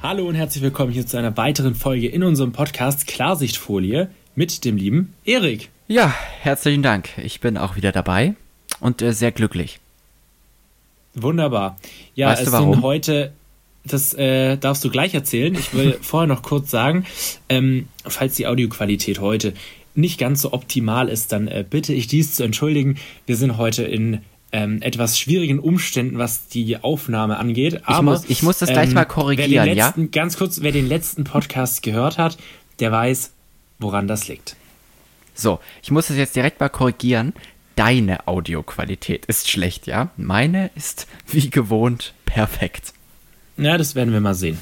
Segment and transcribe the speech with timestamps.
[0.00, 4.76] Hallo und herzlich willkommen hier zu einer weiteren Folge in unserem Podcast Klarsichtfolie mit dem
[4.76, 5.70] lieben Erik.
[5.88, 7.08] Ja, herzlichen Dank.
[7.18, 8.36] Ich bin auch wieder dabei
[8.78, 9.80] und äh, sehr glücklich.
[11.14, 11.78] Wunderbar.
[12.14, 13.32] Ja, weißt es sind heute,
[13.84, 15.52] das äh, darfst du gleich erzählen.
[15.56, 17.04] Ich will vorher noch kurz sagen,
[17.48, 19.52] ähm, falls die Audioqualität heute
[19.96, 22.98] nicht ganz so optimal ist, dann äh, bitte ich dies zu entschuldigen.
[23.26, 24.20] Wir sind heute in
[24.52, 27.82] ähm, etwas schwierigen Umständen, was die Aufnahme angeht.
[27.84, 30.08] Aber, ich, muss, ich muss das gleich ähm, mal korrigieren, letzten, ja?
[30.10, 32.38] Ganz kurz, wer den letzten Podcast gehört hat,
[32.80, 33.32] der weiß,
[33.78, 34.56] woran das liegt.
[35.34, 37.32] So, ich muss das jetzt direkt mal korrigieren.
[37.76, 40.10] Deine Audioqualität ist schlecht, ja?
[40.16, 42.92] Meine ist wie gewohnt perfekt.
[43.56, 44.58] Ja, das werden wir mal sehen.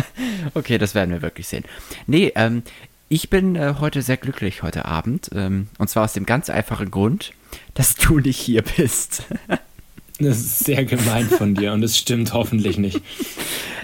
[0.54, 1.64] okay, das werden wir wirklich sehen.
[2.06, 2.62] Nee, ähm,
[3.12, 5.28] ich bin äh, heute sehr glücklich heute Abend.
[5.34, 7.32] Ähm, und zwar aus dem ganz einfachen Grund,
[7.74, 9.24] dass du nicht hier bist.
[10.18, 13.00] Das ist sehr gemein von dir und es stimmt hoffentlich nicht.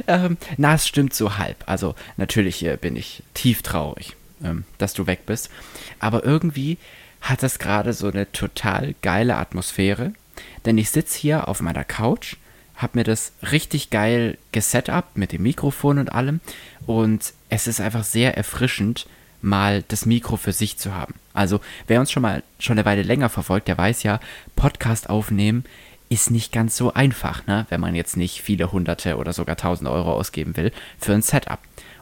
[0.07, 1.57] Ähm, na, es stimmt so halb.
[1.67, 5.51] Also natürlich äh, bin ich tief traurig, ähm, dass du weg bist.
[5.99, 6.77] Aber irgendwie
[7.23, 10.13] hat das gerade so eine total geile Atmosphäre.
[10.65, 12.37] Denn ich sitze hier auf meiner Couch,
[12.77, 16.41] habe mir das richtig geil gesetupt mit dem Mikrofon und allem.
[16.87, 19.07] Und es ist einfach sehr erfrischend,
[19.41, 21.15] mal das Mikro für sich zu haben.
[21.33, 24.21] Also wer uns schon mal schon eine Weile länger verfolgt, der weiß ja,
[24.57, 25.65] Podcast aufnehmen
[26.09, 27.67] ist nicht ganz so einfach, ne?
[27.69, 31.59] wenn man jetzt nicht viele hunderte oder sogar tausend Euro ausgeben will für ein Setup.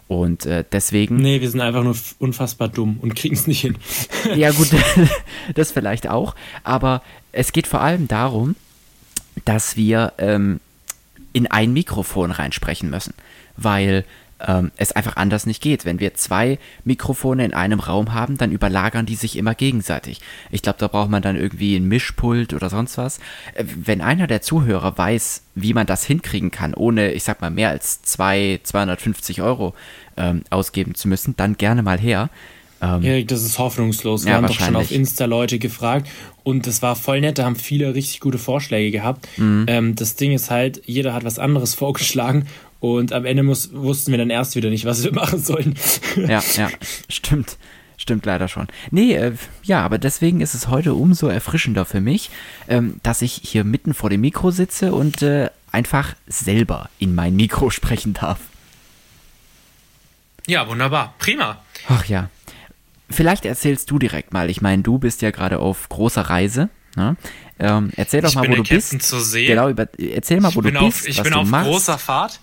[0.08, 1.16] Und äh, deswegen.
[1.16, 3.76] Nee, wir sind einfach nur unfassbar dumm und kriegen es nicht hin.
[4.36, 4.68] ja, gut,
[5.54, 6.36] das vielleicht auch.
[6.62, 8.54] Aber es geht vor allem darum,
[9.44, 10.60] dass wir ähm,
[11.32, 13.14] in ein Mikrofon reinsprechen müssen.
[13.56, 14.04] Weil
[14.46, 15.84] ähm, es einfach anders nicht geht.
[15.84, 20.20] Wenn wir zwei Mikrofone in einem Raum haben, dann überlagern die sich immer gegenseitig.
[20.50, 23.18] Ich glaube, da braucht man dann irgendwie ein Mischpult oder sonst was.
[23.54, 27.50] Äh, wenn einer der Zuhörer weiß, wie man das hinkriegen kann, ohne, ich sag mal,
[27.50, 29.74] mehr als zwei, 250 Euro
[30.16, 32.30] ähm, ausgeben zu müssen, dann gerne mal her.
[32.82, 34.24] Ähm, Erik, das ist hoffnungslos.
[34.24, 36.08] Wir ja, haben doch schon auf Insta Leute gefragt
[36.42, 37.38] und das war voll nett.
[37.38, 39.26] Da haben viele richtig gute Vorschläge gehabt.
[39.38, 39.64] Mhm.
[39.66, 42.46] Ähm, das Ding ist halt, jeder hat was anderes vorgeschlagen
[42.80, 45.74] und am Ende muss, wussten wir dann erst wieder nicht, was wir machen sollen.
[46.16, 46.70] Ja, ja,
[47.08, 47.56] stimmt.
[47.98, 48.68] Stimmt leider schon.
[48.90, 49.32] Nee, äh,
[49.62, 52.30] ja, aber deswegen ist es heute umso erfrischender für mich,
[52.68, 57.34] ähm, dass ich hier mitten vor dem Mikro sitze und äh, einfach selber in mein
[57.36, 58.38] Mikro sprechen darf.
[60.46, 61.14] Ja, wunderbar.
[61.18, 61.62] Prima.
[61.88, 62.30] Ach ja.
[63.08, 64.50] Vielleicht erzählst du direkt mal.
[64.50, 66.68] Ich meine, du bist ja gerade auf großer Reise.
[66.96, 67.16] Ne?
[67.58, 69.02] Ähm, erzähl doch ich mal, wo du bist.
[69.02, 69.48] Zu sehen.
[69.48, 71.08] Genau, über, erzähl mal, wo du auf, bist.
[71.08, 71.70] Ich bin auf machst.
[71.70, 72.40] großer Fahrt.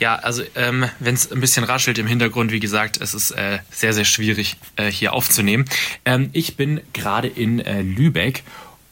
[0.00, 3.58] Ja, also ähm, wenn es ein bisschen raschelt im Hintergrund, wie gesagt, es ist äh,
[3.70, 5.64] sehr, sehr schwierig äh, hier aufzunehmen.
[6.04, 8.42] Ähm, ich bin gerade in äh, Lübeck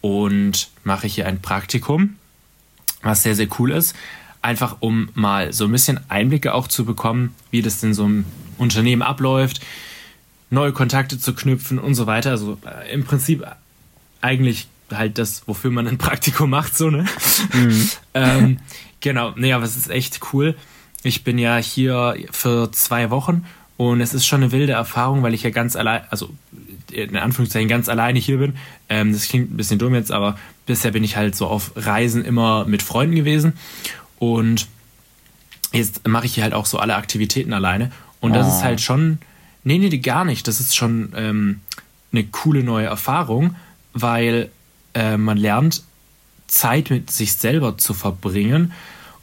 [0.01, 2.17] und mache hier ein Praktikum,
[3.03, 3.95] was sehr, sehr cool ist.
[4.41, 8.25] Einfach um mal so ein bisschen Einblicke auch zu bekommen, wie das in so einem
[8.59, 9.61] Unternehmen abläuft,
[10.51, 12.31] neue Kontakte zu knüpfen und so weiter.
[12.31, 13.47] Also äh, im Prinzip
[14.21, 17.05] eigentlich halt das, wofür man ein Praktikum macht, so, ne?
[17.53, 17.89] Mhm.
[18.15, 18.59] ähm,
[19.01, 20.57] genau, nee, aber es ist echt cool.
[21.03, 23.45] Ich bin ja hier für zwei Wochen
[23.77, 26.31] und es ist schon eine wilde Erfahrung, weil ich ja ganz allein, also
[26.93, 28.57] in Anführungszeichen ganz alleine hier bin.
[28.89, 32.25] Ähm, das klingt ein bisschen dumm jetzt, aber bisher bin ich halt so auf Reisen
[32.25, 33.55] immer mit Freunden gewesen
[34.19, 34.69] und
[35.73, 38.51] jetzt mache ich hier halt auch so alle Aktivitäten alleine und das oh.
[38.51, 39.19] ist halt schon
[39.65, 40.49] Nee, nee, gar nicht.
[40.49, 41.61] Das ist schon ähm,
[42.13, 43.57] eine coole neue Erfahrung,
[43.93, 44.51] weil
[44.95, 45.83] äh, man lernt,
[46.47, 48.73] Zeit mit sich selber zu verbringen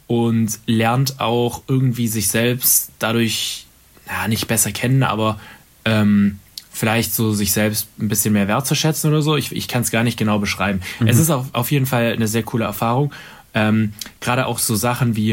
[0.06, 3.66] und lernt auch irgendwie sich selbst dadurch,
[4.08, 5.38] ja, nicht besser kennen, aber
[5.84, 6.40] ähm,
[6.72, 9.36] vielleicht so sich selbst ein bisschen mehr wertzuschätzen oder so.
[9.36, 10.80] Ich, ich kann es gar nicht genau beschreiben.
[10.98, 11.06] Mhm.
[11.06, 13.12] Es ist auf, auf jeden Fall eine sehr coole Erfahrung.
[13.54, 15.32] Ähm, Gerade auch so Sachen wie,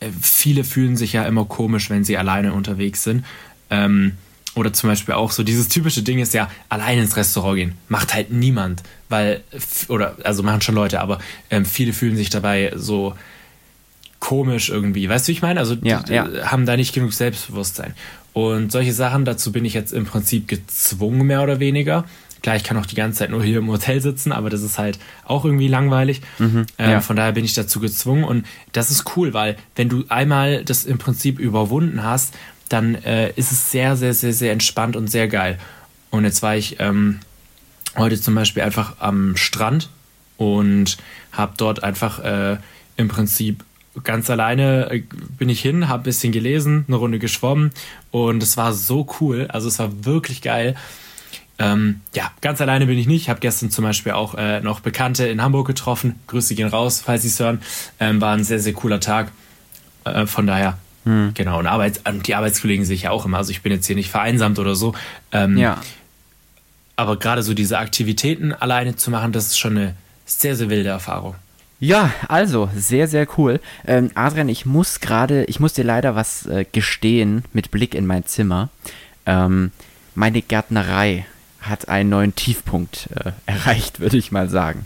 [0.00, 3.24] äh, viele fühlen sich ja immer komisch, wenn sie alleine unterwegs sind.
[3.70, 4.12] Ähm,
[4.54, 7.74] oder zum Beispiel auch so dieses typische Ding ist ja, allein ins Restaurant gehen.
[7.88, 8.82] Macht halt niemand.
[9.08, 9.42] Weil,
[9.88, 11.18] oder, also machen schon Leute, aber
[11.50, 13.14] ähm, viele fühlen sich dabei so
[14.18, 15.08] komisch irgendwie.
[15.08, 15.60] Weißt du, wie ich meine?
[15.60, 16.50] Also ja, ja.
[16.50, 17.94] haben da nicht genug Selbstbewusstsein.
[18.32, 22.04] Und solche Sachen, dazu bin ich jetzt im Prinzip gezwungen, mehr oder weniger.
[22.42, 24.78] Klar, ich kann auch die ganze Zeit nur hier im Hotel sitzen, aber das ist
[24.78, 26.22] halt auch irgendwie langweilig.
[26.38, 27.00] Mhm, ähm, ja.
[27.00, 28.24] Von daher bin ich dazu gezwungen.
[28.24, 32.34] Und das ist cool, weil wenn du einmal das im Prinzip überwunden hast,
[32.70, 35.58] dann äh, ist es sehr, sehr, sehr, sehr entspannt und sehr geil.
[36.10, 37.20] Und jetzt war ich ähm,
[37.96, 39.90] heute zum Beispiel einfach am Strand
[40.38, 40.96] und
[41.32, 42.56] habe dort einfach äh,
[42.96, 43.64] im Prinzip
[44.04, 45.02] ganz alleine äh,
[45.36, 47.72] bin ich hin, habe ein bisschen gelesen, eine Runde geschwommen
[48.12, 49.48] und es war so cool.
[49.48, 50.76] Also es war wirklich geil.
[51.58, 53.22] Ähm, ja, ganz alleine bin ich nicht.
[53.22, 56.18] Ich habe gestern zum Beispiel auch äh, noch Bekannte in Hamburg getroffen.
[56.28, 57.60] Grüße gehen raus, falls Sie es hören.
[57.98, 59.32] Ähm, war ein sehr, sehr cooler Tag.
[60.04, 61.32] Äh, von daher Hm.
[61.34, 63.38] Genau, und, Arbeits und die Arbeitskollegen sehe ich ja auch immer.
[63.38, 64.94] Also ich bin jetzt hier nicht vereinsamt oder so.
[65.32, 65.80] Ähm, Ja.
[66.96, 69.94] Aber gerade so diese Aktivitäten alleine zu machen, das ist schon eine
[70.26, 71.34] sehr, sehr wilde Erfahrung.
[71.78, 73.58] Ja, also, sehr, sehr cool.
[73.86, 78.06] Ähm, Adrian, ich muss gerade, ich muss dir leider was äh, gestehen mit Blick in
[78.06, 78.68] mein Zimmer.
[79.24, 79.72] Ähm,
[80.14, 81.24] meine Gärtnerei
[81.62, 84.84] hat einen neuen Tiefpunkt äh, erreicht, würde ich mal sagen.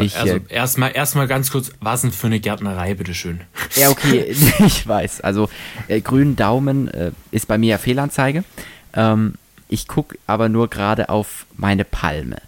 [0.00, 3.40] Ich, also äh, erstmal erstmal ganz kurz, was denn für eine Gärtnerei, bitteschön?
[3.76, 4.34] Ja, okay,
[4.66, 5.20] ich weiß.
[5.20, 5.48] Also,
[5.88, 8.44] äh, grünen Daumen äh, ist bei mir ja Fehlanzeige.
[8.94, 9.34] Ähm,
[9.68, 12.40] ich gucke aber nur gerade auf meine Palme.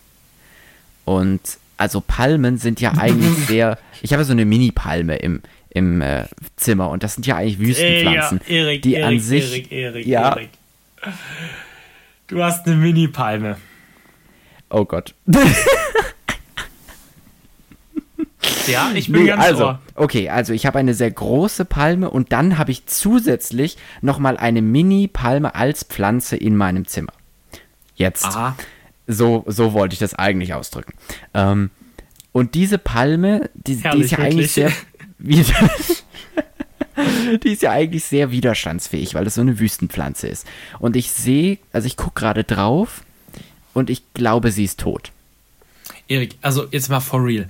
[1.04, 1.40] Und
[1.76, 3.78] also Palmen sind ja eigentlich sehr.
[4.02, 6.24] Ich habe so eine Mini-Palme im, im äh,
[6.56, 9.50] Zimmer und das sind ja eigentlich Wüstenpflanzen, Äh, Erik, die Erik, an sich.
[9.52, 10.50] Erik, Erik, ja, Erik.
[12.26, 13.56] Du hast eine Mini-Palme.
[14.70, 15.14] oh Gott.
[18.66, 19.80] Ja, ich bin Nee, ganz also, ohr.
[19.94, 24.62] okay, also ich habe eine sehr große Palme und dann habe ich zusätzlich nochmal eine
[24.62, 27.12] Mini-Palme als Pflanze in meinem Zimmer.
[27.94, 28.24] Jetzt.
[28.26, 28.56] Aha.
[29.06, 30.94] So, so wollte ich das eigentlich ausdrücken.
[31.34, 31.70] Ähm,
[32.32, 34.72] und diese Palme, die, die Herrlich, ist ja eigentlich sehr.
[37.42, 40.46] die ist ja eigentlich sehr widerstandsfähig, weil das so eine Wüstenpflanze ist.
[40.78, 43.02] Und ich sehe, also ich gucke gerade drauf
[43.74, 45.12] und ich glaube, sie ist tot.
[46.08, 47.48] Erik, also jetzt mal for real.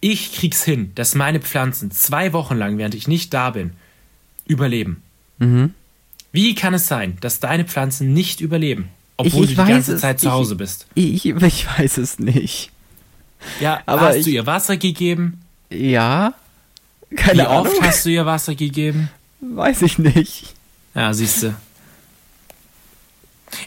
[0.00, 3.72] Ich krieg's hin, dass meine Pflanzen zwei Wochen lang, während ich nicht da bin,
[4.46, 5.02] überleben.
[5.38, 5.74] Mhm.
[6.32, 10.00] Wie kann es sein, dass deine Pflanzen nicht überleben, obwohl ich du die ganze es-
[10.02, 10.86] Zeit zu ich- Hause bist?
[10.94, 11.34] Ich, ich
[11.78, 12.70] weiß es nicht.
[13.60, 15.40] Ja, aber hast ich- du ihr Wasser gegeben?
[15.70, 16.34] Ja?
[17.10, 17.66] Wie Keine Ahnung.
[17.72, 19.10] oft hast du ihr Wasser gegeben?
[19.40, 20.54] Weiß ich nicht.
[20.94, 21.54] Ja, siehst du.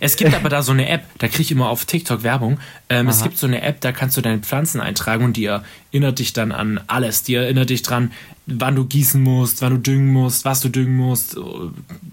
[0.03, 2.59] Es gibt aber da so eine App, da kriege ich immer auf TikTok Werbung.
[2.89, 6.19] Ähm, es gibt so eine App, da kannst du deine Pflanzen eintragen und die erinnert
[6.19, 7.23] dich dann an alles.
[7.23, 8.11] Die erinnert dich dran,
[8.47, 11.39] wann du gießen musst, wann du düngen musst, was du düngen musst äh,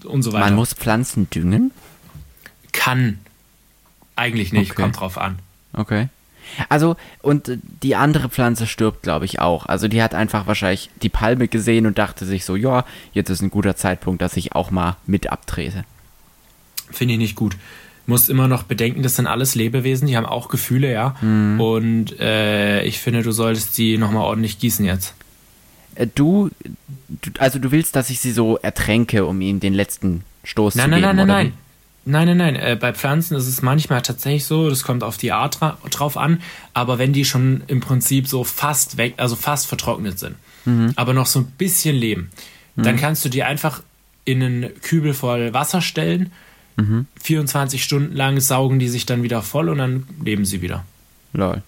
[0.07, 0.45] und so weiter.
[0.45, 1.71] Man muss Pflanzen düngen?
[2.71, 3.19] Kann.
[4.15, 4.83] Eigentlich nicht, Okay.
[4.83, 5.39] kommt drauf an.
[5.73, 6.09] Okay.
[6.67, 7.51] Also, und
[7.83, 9.65] die andere Pflanze stirbt, glaube ich, auch.
[9.65, 13.41] Also, die hat einfach wahrscheinlich die Palme gesehen und dachte sich so, ja, jetzt ist
[13.41, 15.85] ein guter Zeitpunkt, dass ich auch mal mit abtrete.
[16.91, 17.55] Finde ich nicht gut.
[18.05, 21.15] Musst immer noch bedenken, das sind alles Lebewesen, die haben auch Gefühle, ja.
[21.21, 21.61] Mhm.
[21.61, 25.13] Und äh, ich finde, du solltest die nochmal ordentlich gießen jetzt.
[25.95, 26.49] Äh, Du,
[27.09, 30.85] du, also du willst, dass ich sie so ertränke, um ihm den letzten Stoß Nein,
[30.85, 31.53] zu nein, geben, nein, nein, oder nein.
[32.05, 32.55] Nein, nein, nein.
[32.55, 36.17] Äh, bei Pflanzen ist es manchmal tatsächlich so, das kommt auf die Art dra drauf
[36.17, 36.41] an,
[36.73, 40.93] aber wenn die schon im Prinzip so fast weg, also fast vertrocknet sind, Mhm.
[40.95, 42.31] aber noch so ein bisschen leben,
[42.75, 43.81] dann kannst du die einfach
[44.25, 46.31] in einen Kübel voll Wasser stellen.
[46.79, 47.05] Mhm.
[47.23, 50.85] 24 Stunden lang saugen die sich dann wieder voll und dann leben sie wieder.
[51.33, 51.39] wie?
[51.39, 51.61] Lol.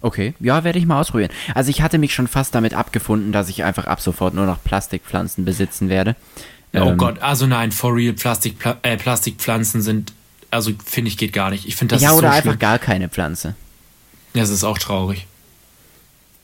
[0.00, 1.30] Okay, ja, werde ich mal ausprobieren.
[1.54, 4.62] Also ich hatte mich schon fast damit abgefunden, dass ich einfach ab sofort nur noch
[4.64, 6.16] Plastikpflanzen besitzen werde.
[6.74, 10.12] oh Ähm, Gott, also nein, for real, Plastik, äh, Plastikpflanzen sind,
[10.50, 11.66] also finde ich geht gar nicht.
[11.66, 12.58] Ich finde das ja, ist oder so einfach schlimm.
[12.58, 13.54] gar keine Pflanze.
[14.34, 15.26] Ja, es ist auch traurig.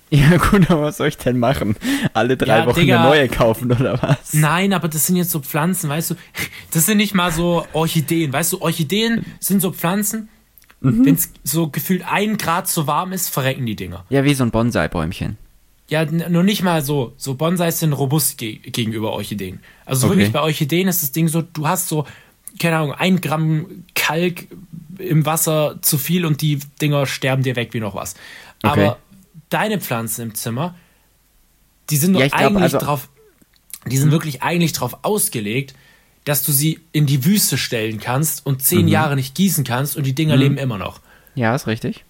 [0.10, 1.76] Ja, gut, aber was soll ich denn machen?
[2.14, 3.00] Alle drei Ja, Wochen Digga.
[3.00, 4.32] eine neue kaufen, oder was?
[4.32, 6.14] Nein, aber das sind jetzt so Pflanzen, weißt du?
[6.70, 8.60] Das sind nicht mal so Orchideen, weißt du?
[8.62, 10.28] Orchideen sind so Pflanzen,
[10.80, 11.04] Mhm.
[11.04, 14.04] wenn es so gefühlt ein Grad zu warm ist, verrecken die Dinger.
[14.10, 15.36] Ja, wie so ein Bonsai-Bäumchen.
[15.88, 17.12] Ja, nur nicht mal so.
[17.16, 19.58] So Bonsais sind robust ge gegenüber Orchideen.
[19.86, 20.16] Also Okay.
[20.16, 22.06] wirklich bei Orchideen ist das Ding so, du hast so,
[22.60, 24.46] keine Ahnung, ein Gramm Kalk
[24.98, 28.14] im Wasser zu viel und die Dinger sterben dir weg wie noch was.
[28.62, 28.92] Okay.
[29.50, 30.74] Deine Pflanzen im Zimmer,
[31.90, 33.08] die sind doch Ja, ich glaub, eigentlich also- drauf,
[33.86, 35.74] die sind wirklich eigentlich drauf ausgelegt,
[36.24, 38.88] dass du sie in die Wüste stellen kannst und zehn Mhm.
[38.88, 41.00] Jahre nicht gießen kannst und die Dinger leben immer noch.
[41.34, 42.04] Ja, ist richtig.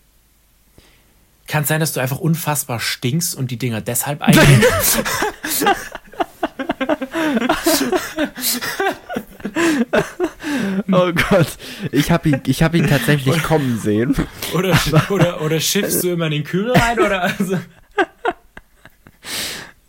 [1.47, 4.63] Kann es sein, dass du einfach unfassbar stinkst und die Dinger deshalb eingehen?
[10.93, 11.59] Oh Gott,
[11.93, 14.17] ich habe ihn, ich hab ihn tatsächlich kommen sehen.
[14.55, 14.79] Oder,
[15.11, 16.99] oder, oder schiffst du immer in den Kübel rein?
[17.05, 17.59] Oder also,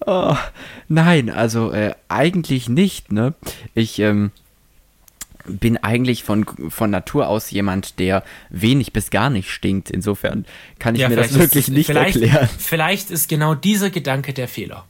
[0.05, 0.35] Oh,
[0.87, 3.33] nein, also äh, eigentlich nicht, ne?
[3.75, 4.31] Ich ähm,
[5.45, 9.89] bin eigentlich von, von Natur aus jemand, der wenig bis gar nicht stinkt.
[9.91, 10.45] Insofern
[10.79, 12.49] kann ich mir das wirklich ist- nicht vielleicht, erklären.
[12.57, 14.85] Vielleicht ist genau dieser Gedanke der Fehler.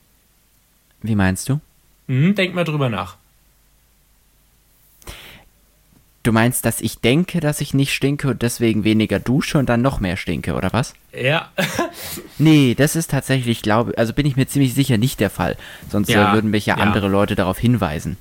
[1.02, 1.60] Wie meinst du?
[2.08, 3.18] Hm, denk mal drüber nach.
[6.24, 9.82] Du meinst, dass ich denke, dass ich nicht stinke und deswegen weniger dusche und dann
[9.82, 10.94] noch mehr stinke, oder was?
[11.18, 11.50] Ja.
[12.38, 15.58] Nee, das ist tatsächlich, glaube also bin ich mir ziemlich sicher nicht der Fall.
[15.90, 16.84] Sonst Ja, äh, würden mich ja, ja.
[16.84, 18.16] andere Leute darauf hinweisen.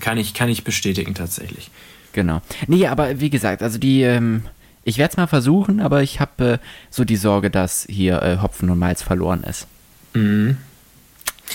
[0.00, 1.70] Kann ich, kann ich bestätigen, tatsächlich.
[2.12, 2.42] Genau.
[2.66, 4.42] Nee, aber wie gesagt, also die, ähm,
[4.84, 6.58] ich werde es mal versuchen, aber ich habe äh,
[6.90, 9.66] so die Sorge, dass hier äh, Hopfen und Malz verloren ist.
[10.14, 10.58] Mhm.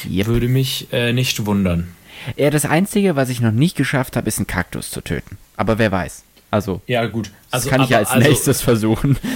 [0.09, 0.27] Yep.
[0.27, 1.89] Würde mich äh, nicht wundern.
[2.37, 5.37] Ja, das Einzige, was ich noch nicht geschafft habe, ist einen Kaktus zu töten.
[5.57, 6.23] Aber wer weiß.
[6.51, 7.27] Also, Ja, gut.
[7.51, 9.17] das Also, kann ich ja als nächstes versuchen.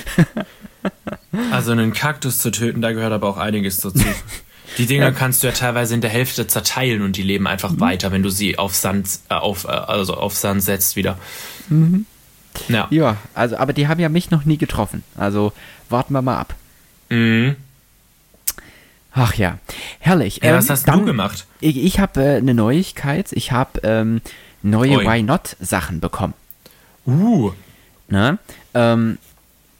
[1.51, 4.03] Also einen Kaktus zu töten, da gehört aber auch einiges dazu.
[4.77, 7.79] Die Dinger kannst du ja teilweise in der Hälfte zerteilen und die leben einfach Mhm.
[7.79, 11.17] weiter, wenn du sie auf Sand, äh, auf, äh, also auf Sand setzt wieder.
[11.69, 12.05] Mhm.
[12.69, 12.87] Ja.
[12.89, 15.03] Ja, also, aber die haben ja mich noch nie getroffen.
[15.15, 15.51] Also,
[15.89, 16.55] warten wir mal ab.
[17.09, 17.55] Mhm.
[19.13, 19.57] Ach ja,
[19.99, 20.37] herrlich.
[20.43, 21.45] ja Ähm, was hast dann- du gemacht?
[21.59, 23.31] Ich, ich habe äh, eine Neuigkeit.
[23.31, 24.21] Ich habe ähm,
[24.69, 25.05] neue Oi.
[25.05, 26.33] Why Not Sachen bekommen.
[27.05, 27.51] Uh.
[28.09, 28.37] Ne?
[28.73, 29.17] Ähm,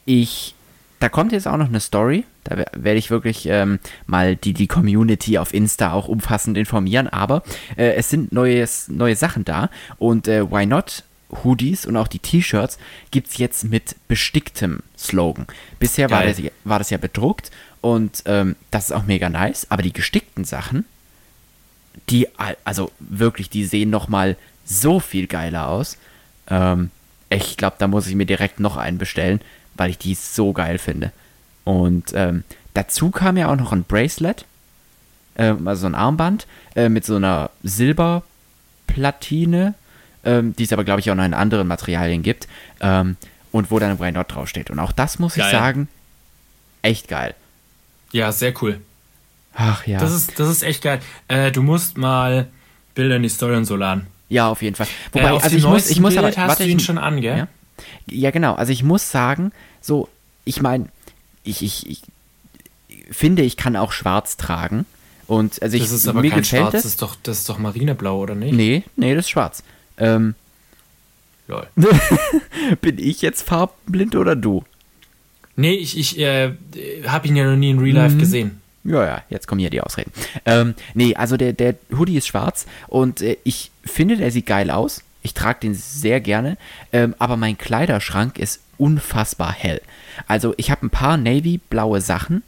[0.06, 0.56] ich,
[1.00, 2.26] da kommt jetzt auch noch eine Story.
[2.44, 7.08] Da wer- werde ich wirklich ähm, mal die, die Community auf Insta auch umfassend informieren.
[7.08, 7.44] Aber
[7.76, 9.70] äh, es sind neues, neue Sachen da.
[9.98, 11.04] Und äh, Why Not
[11.44, 12.78] Hoodies und auch die T-Shirts
[13.12, 15.46] gibt es jetzt mit besticktem Slogan.
[15.78, 17.52] Bisher war das, war das ja bedruckt
[17.82, 19.68] und ähm, das ist auch mega nice.
[19.70, 20.86] Aber die gestickten Sachen,
[22.10, 25.98] die, al- also wirklich, die sehen nochmal so viel geiler aus.
[26.50, 26.92] Ähm,
[27.30, 29.42] ich glaube, da muss ich mir direkt noch einen bestellen,
[29.76, 31.12] weil ich die so geil finde.
[31.64, 32.44] Und ähm,
[32.74, 34.46] dazu kam ja auch noch ein Bracelet,
[35.38, 39.74] ähm, also so ein Armband äh, mit so einer Silberplatine,
[40.24, 42.48] ähm, die es aber, glaube ich, auch noch in anderen Materialien gibt.
[42.80, 43.18] Ähm,
[43.52, 44.70] und wo dann Why Not draufsteht.
[44.70, 45.52] Und auch das muss ich Geil.
[45.52, 45.88] sagen,
[46.82, 47.34] echt geil.
[48.12, 48.82] Ja, sehr cool.
[49.54, 50.00] Ach ja.
[50.00, 51.00] Das ist, das ist echt geil.
[51.28, 52.48] Äh, du musst mal
[52.94, 54.08] Bilder in die Story und so laden.
[54.30, 54.88] Ja, auf jeden Fall.
[55.12, 56.80] Wobei, Wobei, äh, also ich muss, ich muss aber, Bild hast warte, du ich, ihn
[56.80, 57.38] schon an, gell?
[57.38, 57.48] Ja,
[58.08, 58.56] ja genau.
[58.56, 60.10] Also ich muss sagen, so,
[60.46, 60.88] ich meine,
[61.44, 62.02] ich, ich, ich
[63.12, 64.86] finde, ich kann auch schwarz tragen.
[65.28, 66.84] Und also ich, Das ist aber mir kein gefällt Schwarz, das.
[66.84, 68.54] das ist, doch, das ist doch Marineblau, oder nicht?
[68.54, 69.64] Nee, nee, das ist schwarz.
[69.98, 70.36] Ähm,
[71.48, 71.68] Lol.
[72.82, 74.64] bin ich jetzt farbblind oder du?
[75.56, 76.54] Nee, ich, ich äh,
[77.08, 78.20] habe ihn ja noch nie in Real Life Mhm.
[78.20, 78.62] gesehen.
[78.88, 80.12] Ja, ja, jetzt kommen hier die Ausreden.
[80.46, 84.72] Ähm, nee, also der, der Hoodie ist schwarz und äh, ich finde, der sieht geil
[84.72, 85.04] aus.
[85.24, 86.58] Ich trage den sehr gerne,
[86.94, 89.82] ähm, aber mein Kleiderschrank ist unfassbar hell.
[90.28, 92.44] Also ich habe ein paar navy-blaue Sachen,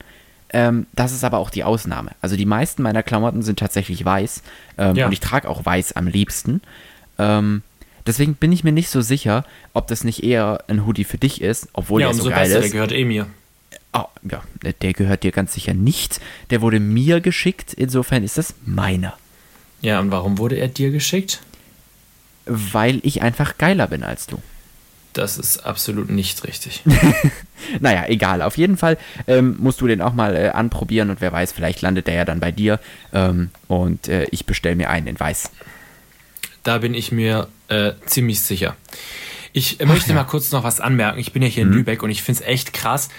[0.51, 2.11] ähm, das ist aber auch die Ausnahme.
[2.21, 4.41] Also die meisten meiner Klamotten sind tatsächlich weiß
[4.77, 5.05] ähm, Ja.
[5.07, 6.61] und ich trage auch weiß am liebsten.
[7.17, 7.63] Ähm,
[8.07, 9.43] deswegen bin ich mir nicht so sicher,
[9.73, 12.53] ob das nicht eher ein Hoodie für dich ist, obwohl ja, der so geil besser,
[12.59, 12.71] der ist.
[12.71, 13.27] gehört eh mir.
[13.93, 14.43] Oh, ja,
[14.81, 16.21] der gehört dir ganz sicher nicht.
[16.51, 19.17] Der wurde mir geschickt, insofern ist das meiner.
[19.81, 21.41] Ja, und warum wurde er dir geschickt?
[22.45, 24.41] Weil ich einfach geiler bin als du.
[25.13, 26.83] Das ist absolut nicht richtig.
[27.79, 28.41] Naja, egal.
[28.41, 31.81] Auf jeden Fall ähm, musst du den auch mal äh, anprobieren und wer weiß, vielleicht
[31.81, 32.79] landet der ja dann bei dir.
[33.13, 35.51] Ähm, und äh, ich bestelle mir einen in weiß.
[36.63, 38.75] Da bin ich mir äh, ziemlich sicher.
[39.51, 41.19] Ich möchte mal kurz noch was anmerken.
[41.19, 43.09] Ich bin ja hier in Lübeck und ich finde es echt krass.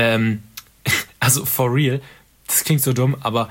[0.00, 0.42] Ähm,
[1.20, 2.00] also for real,
[2.46, 3.48] das klingt so dumm, aber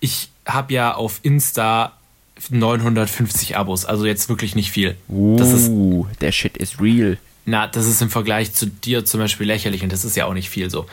[0.00, 1.92] ich habe ja auf Insta
[2.50, 4.96] 950 Abos, also jetzt wirklich nicht viel.
[5.08, 7.18] Das ist, Uh, der Shit ist real.
[7.44, 10.34] na, das ist im Vergleich zu dir zum Beispiel lächerlich und das ist ja auch
[10.34, 10.86] nicht viel so.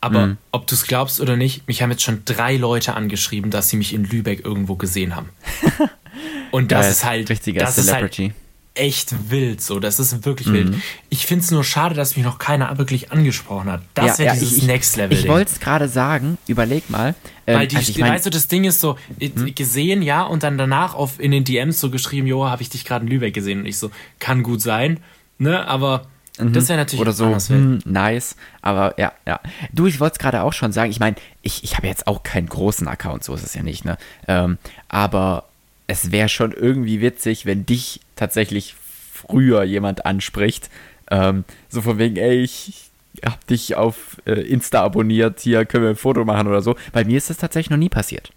[0.00, 0.36] Aber Mhm.
[0.50, 3.76] ob du es glaubst oder nicht, mich haben jetzt schon drei Leute angeschrieben, dass sie
[3.76, 5.28] mich in Lübeck irgendwo gesehen haben.
[6.50, 6.90] Und das Geil.
[6.90, 7.38] ist halt, das
[7.78, 8.32] ist halt Celebrity.
[8.74, 9.80] Echt wild so.
[9.80, 10.52] Das ist wirklich Mhm.
[10.54, 10.74] wild.
[11.10, 13.82] Ich finde es nur schade, dass mich noch keiner wirklich angesprochen hat.
[13.94, 15.16] Das Ja, wäre ja, dieses ich- Next Level.
[15.18, 17.14] Ich wollte es gerade sagen, überleg mal.
[17.46, 19.54] Ähm, Weil die, also ich mein, weißt du, das Ding ist so, äh, Hm?
[19.54, 22.84] gesehen, ja, und dann danach auf, in den DMs so geschrieben, jo, habe ich dich
[22.84, 23.60] gerade in Lübeck gesehen.
[23.60, 25.00] Und ich so, kann gut sein,
[25.38, 26.06] ne, aber
[26.38, 27.02] das wäre natürlich Mhm.
[27.02, 27.48] oder so, wild.
[27.48, 29.38] hm, nice, aber ja, ja.
[29.72, 32.22] Du, ich wollte es gerade auch schon sagen, ich meine, ich, ich habe jetzt auch
[32.22, 33.98] keinen großen Account, so ist es ja nicht, ne?
[34.28, 34.56] Ähm,
[34.88, 35.44] aber
[35.88, 38.76] es wäre schon irgendwie witzig, wenn dich tatsächlich
[39.12, 40.70] früher jemand anspricht,
[41.10, 42.90] ähm, so von wegen, ey, ich
[43.24, 46.76] hab dich auf äh, Insta abonniert, hier können wir ein Foto machen oder so.
[46.92, 48.30] Bei mir ist das tatsächlich noch nie passiert.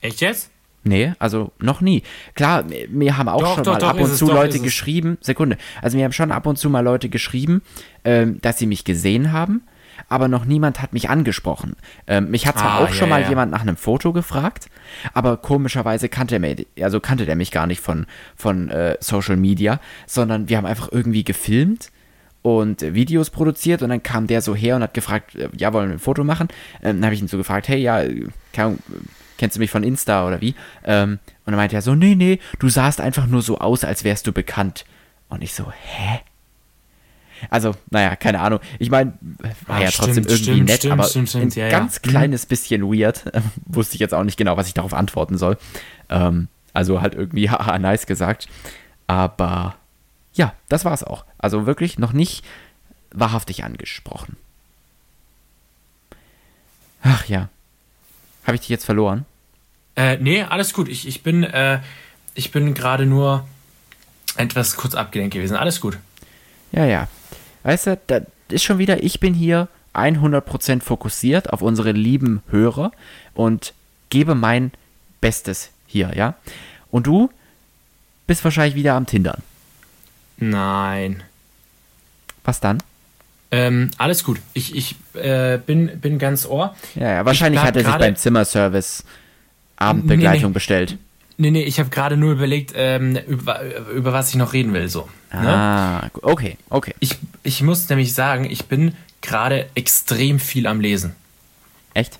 [0.00, 0.50] Echt jetzt?
[0.82, 2.02] Nee, also noch nie.
[2.34, 4.56] Klar, mir- haben auch Doch, schon doch, mal doch, ab und es, zu doch, Leute
[4.56, 4.62] es.
[4.62, 7.62] geschrieben, Sekunde, also mir haben schon ab und zu mal Leute geschrieben,
[8.04, 9.62] ähm, dass sie mich gesehen haben,
[10.08, 11.76] aber noch niemand hat mich angesprochen.
[12.06, 13.28] Ähm, mich hat zwar Ah, auch schon ja, mal ja.
[13.28, 14.68] jemand nach einem Foto gefragt,
[15.14, 19.36] aber komischerweise kannte er mich, also kannte der mich gar nicht von, von äh, Social
[19.36, 21.90] Media, sondern wir haben einfach irgendwie gefilmt
[22.42, 25.88] und Videos produziert und dann kam der so her und hat gefragt, äh, ja, wollen
[25.88, 26.48] wir ein Foto machen?
[26.82, 28.76] Ähm, dann habe ich ihn so gefragt, hey, ja, äh, äh,
[29.36, 30.54] kennst du mich von Insta oder wie?
[30.84, 34.04] Ähm, und dann meinte er so, nee, nee, du sahst einfach nur so aus, als
[34.04, 34.84] wärst du bekannt.
[35.28, 36.20] Und ich so, hä?
[37.50, 38.60] Also, naja, keine Ahnung.
[38.78, 39.14] Ich meine,
[39.66, 40.92] war Ah, ja trotzdem stimmt, irgendwie stimmt, nett, stimmt,
[41.34, 41.70] aber ein ja, ja.
[41.70, 42.08] ganz Mhm.
[42.10, 43.24] kleines bisschen weird.
[43.66, 45.58] Wusste ich jetzt auch nicht genau, was ich darauf antworten soll.
[46.08, 48.48] Ähm, also halt irgendwie, haha, nice gesagt.
[49.06, 49.76] Aber
[50.34, 51.24] ja, das war's auch.
[51.38, 52.44] Also wirklich noch nicht
[53.12, 54.36] wahrhaftig angesprochen.
[57.02, 57.48] Ach ja.
[58.44, 59.24] Habe ich dich jetzt verloren?
[59.96, 60.88] Äh, nee, alles gut.
[60.88, 61.80] Ich, ich bin, äh,
[62.34, 63.46] ich bin gerade nur
[64.36, 65.56] etwas kurz abgelenkt gewesen.
[65.56, 65.98] Alles gut.
[66.72, 67.08] Ja, ja.
[67.66, 72.92] Weißt du, da ist schon wieder, ich bin hier 100% fokussiert auf unsere lieben Hörer
[73.34, 73.74] und
[74.08, 74.70] gebe mein
[75.20, 76.34] Bestes hier, ja?
[76.92, 77.28] Und du
[78.28, 79.42] bist wahrscheinlich wieder am Tindern.
[80.36, 81.24] Nein.
[82.44, 82.78] Was dann?
[83.50, 84.38] Ähm, alles gut.
[84.54, 86.76] Ich, ich äh, bin, bin ganz ohr.
[86.94, 89.02] Ja, ja wahrscheinlich Ich hat er sich beim Zimmerservice
[89.74, 90.52] Abendbegleitung Nee, nee.
[90.54, 90.98] bestellt.
[91.38, 93.60] Nee, nee, ich habe gerade nur überlegt, ähm, über,
[93.92, 94.88] über was ich noch reden will.
[94.88, 95.08] So.
[95.32, 95.38] Ne?
[95.52, 96.94] Ah, gu- okay, okay.
[97.00, 101.14] Ich, ich muss nämlich sagen, ich bin gerade extrem viel am Lesen.
[101.92, 102.18] Echt?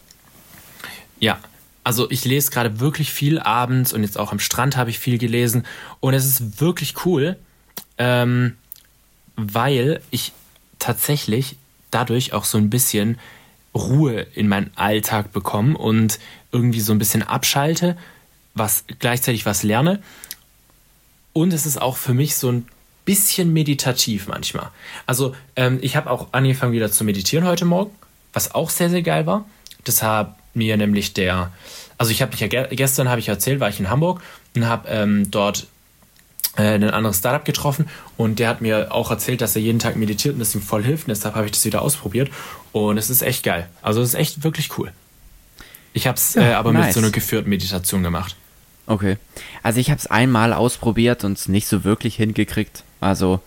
[1.19, 1.39] Ja,
[1.83, 5.17] also ich lese gerade wirklich viel abends und jetzt auch am Strand habe ich viel
[5.19, 5.65] gelesen
[6.01, 7.37] und es ist wirklich cool,
[7.97, 8.57] ähm,
[9.37, 10.33] weil ich
[10.79, 11.57] tatsächlich
[11.91, 13.19] dadurch auch so ein bisschen
[13.75, 16.19] Ruhe in meinen Alltag bekomme und
[16.53, 17.97] irgendwie so ein bisschen abschalte,
[18.57, 20.03] was gleichzeitig was lerne.
[21.33, 22.67] Und es ist auch für mich so ein
[23.05, 24.71] bisschen meditativ manchmal.
[25.07, 27.93] Also ähm, ich habe auch angefangen wieder zu meditieren heute Morgen,
[28.33, 29.45] was auch sehr, sehr geil war.
[29.85, 31.53] Das hat mir nämlich der,
[31.99, 34.23] also ich habe mich ja ge gestern, habe ich erzählt, war ich in Hamburg
[34.57, 35.67] und habe ähm, dort
[36.57, 39.97] äh, ein anderes Startup getroffen und der hat mir auch erzählt, dass er jeden Tag
[39.97, 41.05] meditiert und das ihm voll hilft.
[41.07, 42.31] Und deshalb habe ich das wieder ausprobiert
[42.73, 43.69] und es ist echt geil.
[43.83, 44.91] Also es ist echt wirklich cool.
[45.93, 46.95] Ich habe es Ja, äh, aber mit nice.
[46.95, 48.35] so einer geführten Meditation gemacht.
[48.87, 49.17] Okay.
[49.63, 52.85] Also ich habe es einmal ausprobiert und es nicht so wirklich hingekriegt.
[53.01, 53.41] Also,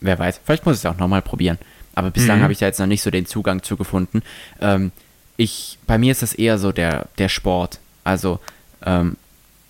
[0.00, 0.40] wer weiß.
[0.44, 1.58] Vielleicht muss ich es auch nochmal probieren.
[1.94, 2.42] Aber bislang Mhm.
[2.44, 4.22] habe ich da jetzt noch nicht so den Zugang zu gefunden.
[4.60, 4.92] Ähm,
[5.36, 7.80] ich, bei mir ist das eher so der, der Sport.
[8.04, 8.38] Also,
[8.86, 9.16] ähm,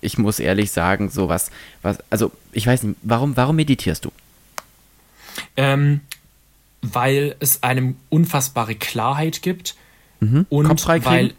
[0.01, 4.11] ich muss ehrlich sagen, so was, was, also ich weiß nicht, warum, warum meditierst du?
[5.57, 6.01] Ähm,
[6.81, 9.75] weil es einem unfassbare Klarheit gibt
[10.49, 11.11] und frei kriegen?
[11.11, 11.33] weil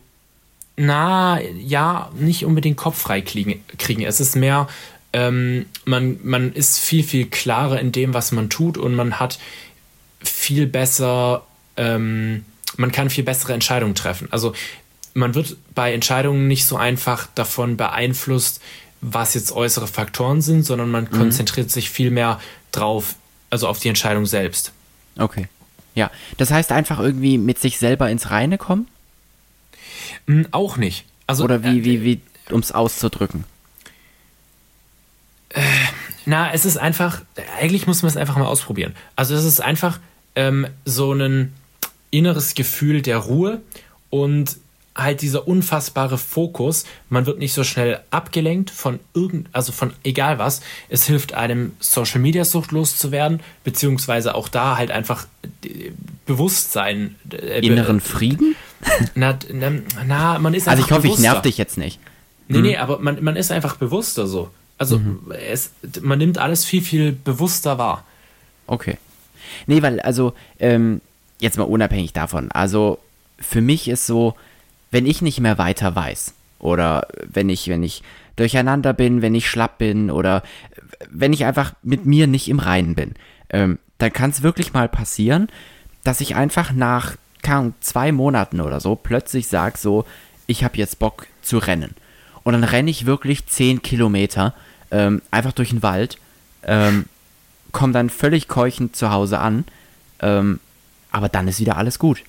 [0.76, 3.62] na ja nicht unbedingt Kopf frei kriegen.
[4.02, 4.68] Es ist mehr
[5.12, 9.38] ähm, man man ist viel viel klarer in dem was man tut und man hat
[10.20, 11.42] viel besser
[11.76, 12.44] ähm,
[12.76, 14.28] man kann viel bessere Entscheidungen treffen.
[14.30, 14.54] Also
[15.14, 18.62] man wird bei Entscheidungen nicht so einfach davon beeinflusst,
[19.02, 23.16] was jetzt äußere Faktoren sind, sondern man konzentriert sich viel mehr drauf,
[23.50, 24.72] also auf die Entscheidung selbst.
[25.18, 25.48] Okay.
[25.94, 28.88] Ja, das heißt einfach irgendwie mit sich selber ins Reine kommen?
[30.26, 31.04] Hm, auch nicht.
[31.26, 33.44] Also, Oder wie, äh, wie, wie, um es auszudrücken?
[36.24, 37.22] Na, es ist einfach,
[37.60, 38.94] eigentlich muss man es einfach mal ausprobieren.
[39.16, 39.98] Also es ist einfach
[40.34, 41.52] ähm, so ein
[42.10, 43.60] inneres Gefühl der Ruhe
[44.10, 44.56] und
[44.94, 46.84] halt dieser unfassbare Fokus.
[47.08, 50.60] Man wird nicht so schnell abgelenkt von irgend, also von egal was.
[50.88, 55.26] Es hilft einem Social Media Sucht loszuwerden, beziehungsweise auch da halt einfach
[55.64, 55.90] äh,
[56.26, 57.16] Bewusstsein.
[57.32, 58.54] äh, Inneren Frieden?
[59.14, 59.70] Na, na,
[60.06, 61.32] na, man ist Also einfach ich hoffe, ich bewusster.
[61.32, 62.00] nerv dich jetzt nicht.
[62.48, 64.50] Nee, nee, aber man, man ist einfach bewusster so.
[64.78, 65.00] Also
[65.48, 68.04] es, man nimmt alles viel, viel bewusster wahr.
[68.66, 68.98] Okay.
[69.66, 71.00] Nee, weil, also, ähm,
[71.38, 72.50] jetzt mal unabhängig davon.
[72.50, 72.98] Also,
[73.38, 74.34] für mich ist so,
[74.90, 78.02] wenn ich nicht mehr weiter weiß, oder wenn ich, wenn ich
[78.36, 80.42] durcheinander bin, wenn ich schlapp bin, oder
[81.10, 83.14] wenn ich einfach mit mir nicht im Reinen bin,
[83.50, 85.48] ähm, dann kann es wirklich mal passieren,
[86.02, 87.16] dass ich einfach nach
[87.50, 90.04] Ahnung, zwei Monaten oder so plötzlich sage, so,
[90.46, 91.94] ich habe jetzt Bock zu rennen.
[92.44, 94.54] Und dann renne ich wirklich zehn Kilometer
[94.90, 96.18] ähm, einfach durch den Wald,
[96.64, 97.06] ähm,
[97.72, 99.64] komme dann völlig keuchend zu Hause an,
[100.20, 100.60] ähm,
[101.10, 102.22] aber dann ist wieder alles gut.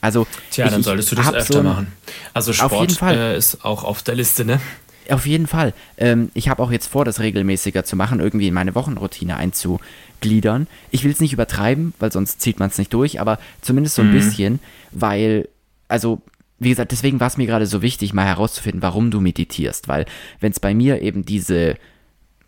[0.00, 1.92] Also, Tja, ich- dann solltest du das öfter so machen.
[2.34, 3.16] Also Sport jeden Fall.
[3.16, 4.60] Äh, ist auch auf der Liste, ne?
[5.10, 5.74] Auf jeden Fall.
[5.98, 10.66] Ähm, ich habe auch jetzt vor, das regelmäßiger zu machen, irgendwie in meine Wochenroutine einzugliedern.
[10.90, 14.02] Ich will es nicht übertreiben, weil sonst zieht man es nicht durch, aber zumindest so
[14.02, 14.60] ein bisschen,
[14.92, 15.48] weil,
[15.88, 16.22] also,
[16.58, 20.06] wie gesagt, deswegen war es mir gerade so wichtig, mal herauszufinden, warum du meditierst, weil
[20.40, 21.76] wenn es bei mir eben diese,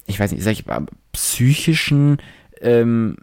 [0.06, 2.18] ich weiß nicht, sag ich mal, psychischen
[2.62, 3.16] ähm,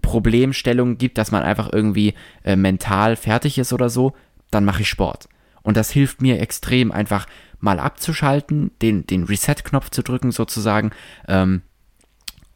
[0.00, 2.14] Problemstellungen gibt, dass man einfach irgendwie
[2.44, 4.14] äh, mental fertig ist oder so,
[4.50, 5.28] dann mache ich Sport.
[5.62, 7.26] Und das hilft mir extrem, einfach
[7.62, 10.90] mal abzuschalten, den, den Reset-Knopf zu drücken sozusagen.
[11.28, 11.62] Ähm,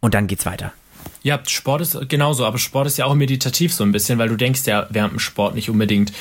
[0.00, 0.72] und dann geht's weiter.
[1.22, 4.36] Ja, Sport ist genauso, aber Sport ist ja auch meditativ so ein bisschen, weil du
[4.36, 6.12] denkst ja während dem Sport nicht unbedingt,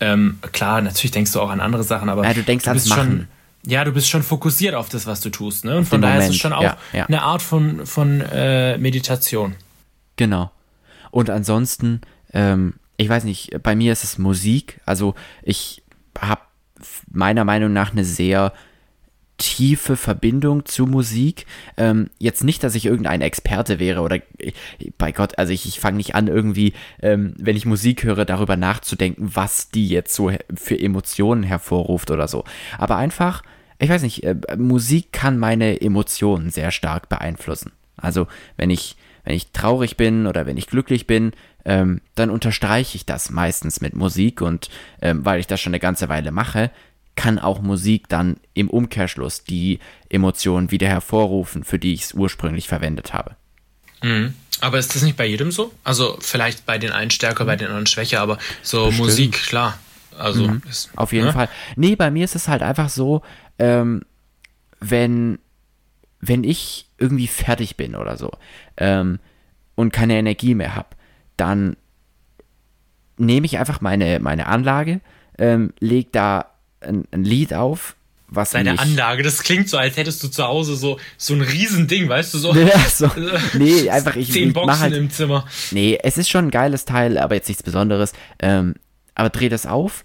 [0.00, 2.94] ähm, klar, natürlich denkst du auch an andere Sachen, aber Ja, du denkst ans bist
[2.94, 3.28] schon, Machen.
[3.66, 5.78] ja, du bist schon fokussiert auf das, was du tust, ne?
[5.78, 7.06] Und von daher ist es Moment, schon auch ja, ja.
[7.06, 9.54] eine Art von, von äh, Meditation.
[10.16, 10.50] Genau.
[11.10, 12.02] Und ansonsten,
[12.32, 14.80] ähm, ich weiß nicht, bei mir ist es Musik.
[14.84, 15.82] Also ich
[16.18, 16.42] habe
[17.10, 18.52] meiner Meinung nach eine sehr
[19.36, 21.46] tiefe Verbindung zu Musik.
[21.76, 24.20] Ähm, jetzt nicht, dass ich irgendein Experte wäre oder
[24.96, 28.56] bei Gott, also ich, ich fange nicht an, irgendwie, ähm, wenn ich Musik höre, darüber
[28.56, 32.44] nachzudenken, was die jetzt so für Emotionen hervorruft oder so.
[32.78, 33.42] Aber einfach,
[33.78, 37.72] ich weiß nicht, äh, Musik kann meine Emotionen sehr stark beeinflussen.
[37.96, 41.32] Also wenn ich, wenn ich traurig bin oder wenn ich glücklich bin,
[41.64, 44.68] ähm, dann unterstreiche ich das meistens mit Musik und
[45.00, 46.70] ähm, weil ich das schon eine ganze Weile mache,
[47.16, 52.68] kann auch Musik dann im Umkehrschluss die Emotionen wieder hervorrufen, für die ich es ursprünglich
[52.68, 53.36] verwendet habe.
[54.02, 54.34] Mhm.
[54.60, 55.72] Aber ist das nicht bei jedem so?
[55.82, 59.06] Also vielleicht bei den einen stärker, bei den anderen schwächer, aber so Bestimmt.
[59.06, 59.78] Musik, klar.
[60.16, 60.62] Also mhm.
[60.68, 61.32] ist, auf jeden ne?
[61.32, 61.48] Fall.
[61.76, 63.22] Nee, bei mir ist es halt einfach so,
[63.58, 64.02] ähm,
[64.80, 65.38] wenn,
[66.20, 68.30] wenn ich irgendwie fertig bin oder so
[68.76, 69.18] ähm,
[69.74, 70.88] und keine Energie mehr habe,
[71.36, 71.76] dann
[73.16, 75.00] nehme ich einfach meine, meine Anlage,
[75.38, 77.96] ähm, lege da ein, ein Lied auf,
[78.28, 81.40] was Deine mich, Anlage, das klingt so, als hättest du zu Hause so, so ein
[81.40, 82.54] Riesending, weißt du, so.
[82.54, 83.10] Ja, so.
[83.54, 84.32] Nee, einfach ich.
[84.32, 85.46] Zehn ich Boxen halt, im Zimmer.
[85.70, 88.12] Nee, es ist schon ein geiles Teil, aber jetzt nichts Besonderes.
[88.40, 88.74] Ähm,
[89.14, 90.04] aber dreh das auf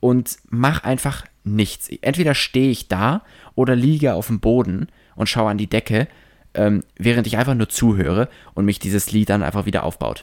[0.00, 1.88] und mach einfach nichts.
[2.00, 3.22] Entweder stehe ich da
[3.54, 6.08] oder liege auf dem Boden und schaue an die Decke,
[6.54, 10.22] ähm, während ich einfach nur zuhöre und mich dieses Lied dann einfach wieder aufbaut.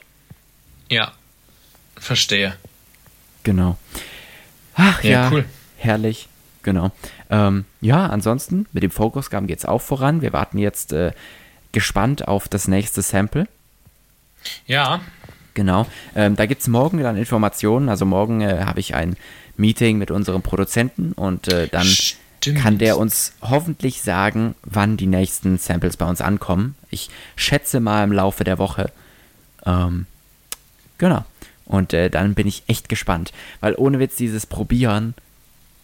[0.88, 1.12] Ja,
[1.96, 2.56] verstehe.
[3.42, 3.78] Genau.
[4.74, 5.44] Ach ja, ja cool.
[5.78, 6.28] herrlich.
[6.62, 6.90] Genau.
[7.30, 10.20] Ähm, ja, ansonsten mit dem Fokusgramm geht es auch voran.
[10.20, 11.12] Wir warten jetzt äh,
[11.72, 13.46] gespannt auf das nächste Sample.
[14.66, 15.00] Ja.
[15.54, 15.86] Genau.
[16.14, 17.88] Ähm, da gibt es morgen dann Informationen.
[17.88, 19.16] Also morgen äh, habe ich ein
[19.56, 21.86] Meeting mit unserem Produzenten und äh, dann
[22.42, 22.58] Stimmt.
[22.58, 26.74] kann der uns hoffentlich sagen, wann die nächsten Samples bei uns ankommen.
[26.88, 28.90] Ich schätze mal im Laufe der Woche.
[29.66, 30.06] Ähm,
[30.96, 31.24] genau.
[31.66, 35.14] Und äh, dann bin ich echt gespannt, weil ohne Witz dieses Probieren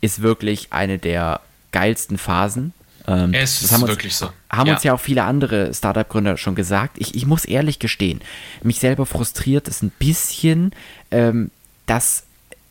[0.01, 1.41] ist wirklich eine der
[1.73, 2.73] geilsten Phasen.
[3.07, 4.31] Ähm, es ist uns, wirklich so.
[4.51, 4.75] Haben ja.
[4.75, 6.97] uns ja auch viele andere Startup-Gründer schon gesagt.
[6.99, 8.21] Ich, ich muss ehrlich gestehen,
[8.63, 10.73] mich selber frustriert es ein bisschen,
[11.11, 11.51] ähm,
[11.85, 12.25] dass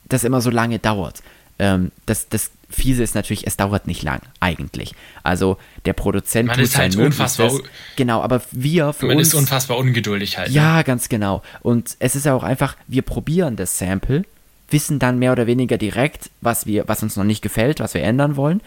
[0.09, 1.21] das immer so lange dauert.
[1.59, 4.93] Ähm, das, das Fiese ist natürlich, es dauert nicht lang, eigentlich.
[5.23, 7.51] Also der Produzent man tut ist halt unfassbar.
[7.95, 9.29] Genau, aber wir für man uns.
[9.29, 10.51] ist unfassbar ungeduldig halt.
[10.51, 10.83] Ja, ne?
[10.83, 11.41] ganz genau.
[11.61, 14.23] Und es ist ja auch einfach, wir probieren das Sample,
[14.69, 18.01] wissen dann mehr oder weniger direkt, was wir, was uns noch nicht gefällt, was wir
[18.03, 18.61] ändern wollen.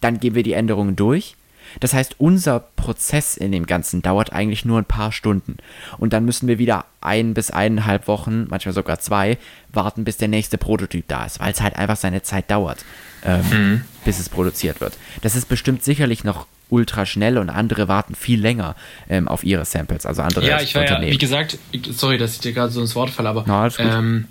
[0.00, 1.36] Dann geben wir die Änderungen durch
[1.80, 5.56] das heißt, unser Prozess in dem Ganzen dauert eigentlich nur ein paar Stunden.
[5.98, 9.38] Und dann müssen wir wieder ein bis eineinhalb Wochen, manchmal sogar zwei,
[9.72, 12.84] warten, bis der nächste Prototyp da ist, weil es halt einfach seine Zeit dauert,
[13.24, 13.84] ähm, mhm.
[14.04, 14.96] bis es produziert wird.
[15.22, 18.74] Das ist bestimmt sicherlich noch ultra schnell und andere warten viel länger
[19.08, 21.58] ähm, auf ihre Samples, also andere Ja, ich war ja, wie gesagt,
[21.90, 24.26] sorry, dass ich dir gerade so ins Wort falle, aber Na, ähm,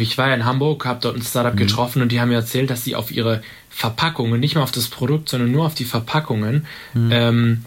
[0.00, 1.58] ich war ja in Hamburg, habe dort ein Startup mhm.
[1.58, 4.88] getroffen und die haben mir erzählt, dass sie auf ihre Verpackungen, nicht mal auf das
[4.88, 7.10] Produkt, sondern nur auf die Verpackungen, mhm.
[7.12, 7.64] ähm,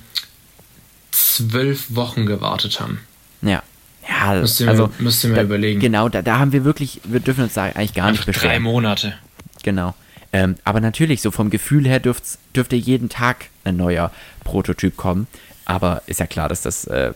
[1.12, 3.00] zwölf Wochen gewartet haben.
[3.42, 3.64] Ja.
[4.08, 5.80] Ja, müsst ihr, also, müsst ihr mir da, überlegen.
[5.80, 8.56] Genau, da, da haben wir wirklich, wir dürfen uns da eigentlich gar Einfach nicht beschweren.
[8.56, 9.14] Drei Monate.
[9.62, 9.94] Genau.
[10.34, 14.12] Ähm, aber natürlich, so vom Gefühl her dürfte jeden Tag ein neuer
[14.44, 15.28] Prototyp kommen.
[15.66, 17.14] Aber ist ja klar, dass das äh,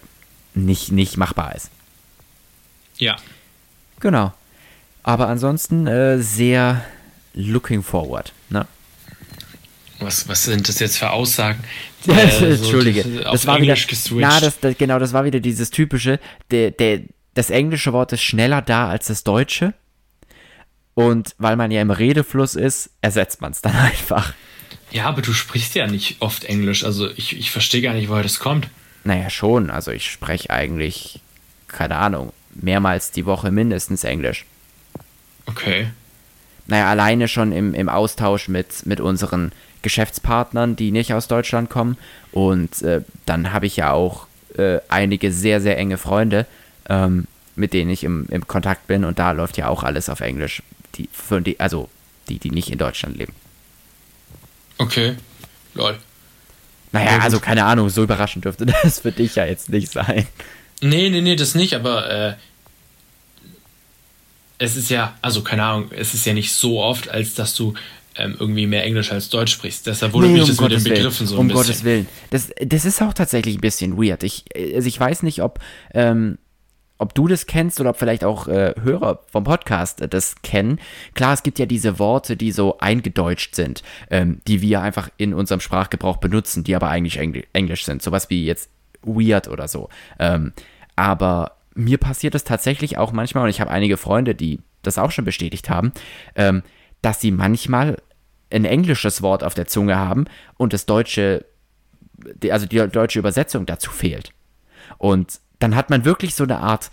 [0.53, 1.71] nicht, nicht machbar ist.
[2.97, 3.15] Ja.
[3.99, 4.33] Genau.
[5.03, 6.83] Aber ansonsten äh, sehr
[7.33, 8.31] looking forward.
[8.49, 8.65] Ne?
[9.99, 11.59] Was, was sind das jetzt für Aussagen?
[12.05, 15.39] Ja, äh, Entschuldige, so, das war Englisch wieder, na, das, das, genau, das war wieder
[15.39, 16.19] dieses typische,
[16.51, 17.01] der, der,
[17.33, 19.73] das englische Wort ist schneller da als das deutsche.
[20.95, 24.33] Und weil man ja im Redefluss ist, ersetzt man es dann einfach.
[24.91, 28.23] Ja, aber du sprichst ja nicht oft Englisch, also ich, ich verstehe gar nicht, woher
[28.23, 28.69] das kommt.
[29.03, 31.19] Naja, schon, also ich spreche eigentlich,
[31.67, 34.45] keine Ahnung, mehrmals die Woche mindestens Englisch.
[35.45, 35.87] Okay.
[36.67, 39.51] Naja, alleine schon im, im Austausch mit, mit unseren
[39.81, 41.97] Geschäftspartnern, die nicht aus Deutschland kommen.
[42.31, 44.27] Und äh, dann habe ich ja auch
[44.57, 46.45] äh, einige sehr, sehr enge Freunde,
[46.89, 49.03] ähm, mit denen ich im, im Kontakt bin.
[49.03, 50.63] Und da läuft ja auch alles auf Englisch.
[50.95, 51.89] Die, für die, also
[52.29, 53.33] die, die nicht in Deutschland leben.
[54.77, 55.15] Okay.
[55.73, 55.97] Lol.
[56.91, 60.27] Naja, also keine Ahnung, so überraschend dürfte das für dich ja jetzt nicht sein.
[60.81, 62.33] Nee, nee, nee, das nicht, aber äh,
[64.63, 67.73] es ist ja, also keine Ahnung, es ist ja nicht so oft, als dass du
[68.15, 69.85] ähm, irgendwie mehr Englisch als Deutsch sprichst.
[69.87, 71.27] Deshalb wundert nee, mich um das Gottes mit den Begriffen Willen.
[71.27, 71.59] so ein um bisschen.
[71.59, 72.07] Um Gottes Willen.
[72.29, 74.23] Das, das ist auch tatsächlich ein bisschen weird.
[74.23, 75.59] Ich, also ich weiß nicht, ob,
[75.93, 76.37] ähm,
[76.97, 80.79] ob du das kennst oder ob vielleicht auch äh, Hörer vom Podcast das kennen.
[81.13, 85.33] Klar, es gibt ja diese Worte, die so eingedeutscht sind, ähm, die wir einfach in
[85.33, 88.01] unserem Sprachgebrauch benutzen, die aber eigentlich Engl Englisch sind.
[88.01, 88.69] Sowas wie jetzt
[89.01, 89.89] weird oder so.
[90.19, 90.53] Ähm,
[90.95, 95.11] aber mir passiert es tatsächlich auch manchmal, und ich habe einige Freunde, die das auch
[95.11, 95.91] schon bestätigt haben,
[96.35, 96.63] ähm,
[97.01, 97.97] dass sie manchmal
[98.51, 100.25] ein englisches Wort auf der Zunge haben
[100.57, 101.45] und das deutsche,
[102.49, 104.31] also die deutsche Übersetzung dazu fehlt.
[104.97, 106.91] Und dann hat man wirklich so eine Art,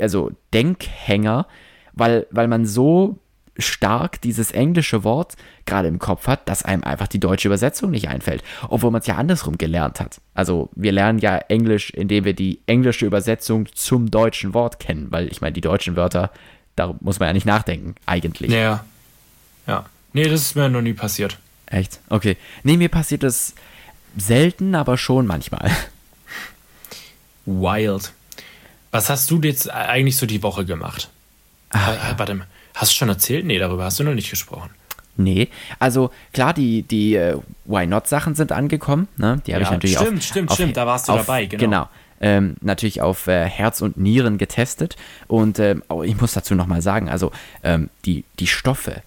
[0.00, 1.46] also Denkhänger,
[1.92, 3.18] weil, weil man so
[3.58, 5.36] stark dieses englische Wort
[5.66, 9.06] gerade im Kopf hat, dass einem einfach die deutsche Übersetzung nicht einfällt, obwohl man es
[9.06, 10.20] ja andersrum gelernt hat.
[10.34, 15.28] Also wir lernen ja Englisch, indem wir die englische Übersetzung zum deutschen Wort kennen, weil
[15.28, 16.30] ich meine, die deutschen Wörter,
[16.76, 18.50] da muss man ja nicht nachdenken, eigentlich.
[18.50, 18.84] Ja.
[19.66, 19.86] Ja.
[20.12, 21.38] Nee, das ist mir noch nie passiert.
[21.66, 22.00] Echt?
[22.08, 22.36] Okay.
[22.64, 23.54] Nee, mir passiert das
[24.16, 25.70] selten, aber schon manchmal.
[27.46, 28.12] Wild.
[28.90, 31.10] Was hast du jetzt eigentlich so die Woche gemacht?
[31.70, 32.18] Ah, ja.
[32.18, 32.46] Warte mal.
[32.80, 33.44] Hast du schon erzählt?
[33.44, 34.70] Nee, darüber hast du noch nicht gesprochen.
[35.18, 39.06] Nee, also klar, die, die äh, Why Not Sachen sind angekommen.
[39.18, 39.42] Ne?
[39.46, 41.44] Die habe ja, ich natürlich stimmt, auf, stimmt, auf, stimmt, da warst du auf, dabei,
[41.44, 41.60] genau.
[41.60, 41.88] Genau.
[42.22, 44.96] Ähm, natürlich auf äh, Herz und Nieren getestet.
[45.26, 49.02] Und ähm, oh, ich muss dazu nochmal sagen, also ähm, die, die Stoffe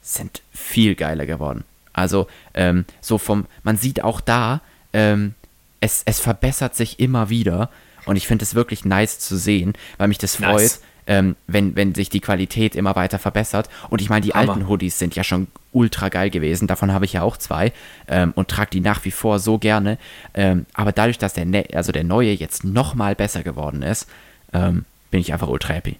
[0.00, 1.64] sind viel geiler geworden.
[1.92, 4.60] Also ähm, so vom, man sieht auch da,
[4.92, 5.34] ähm,
[5.80, 7.68] es, es verbessert sich immer wieder.
[8.06, 10.82] Und ich finde es wirklich nice zu sehen, weil mich das nice.
[11.08, 13.68] Ähm, wenn, wenn sich die Qualität immer weiter verbessert.
[13.88, 14.52] Und ich meine, die Hammer.
[14.52, 16.68] alten Hoodies sind ja schon ultra geil gewesen.
[16.68, 17.72] Davon habe ich ja auch zwei
[18.06, 19.98] ähm, und trage die nach wie vor so gerne.
[20.34, 24.06] Ähm, aber dadurch, dass der, ne also der neue jetzt nochmal besser geworden ist,
[24.52, 25.96] ähm, bin ich einfach ultra happy.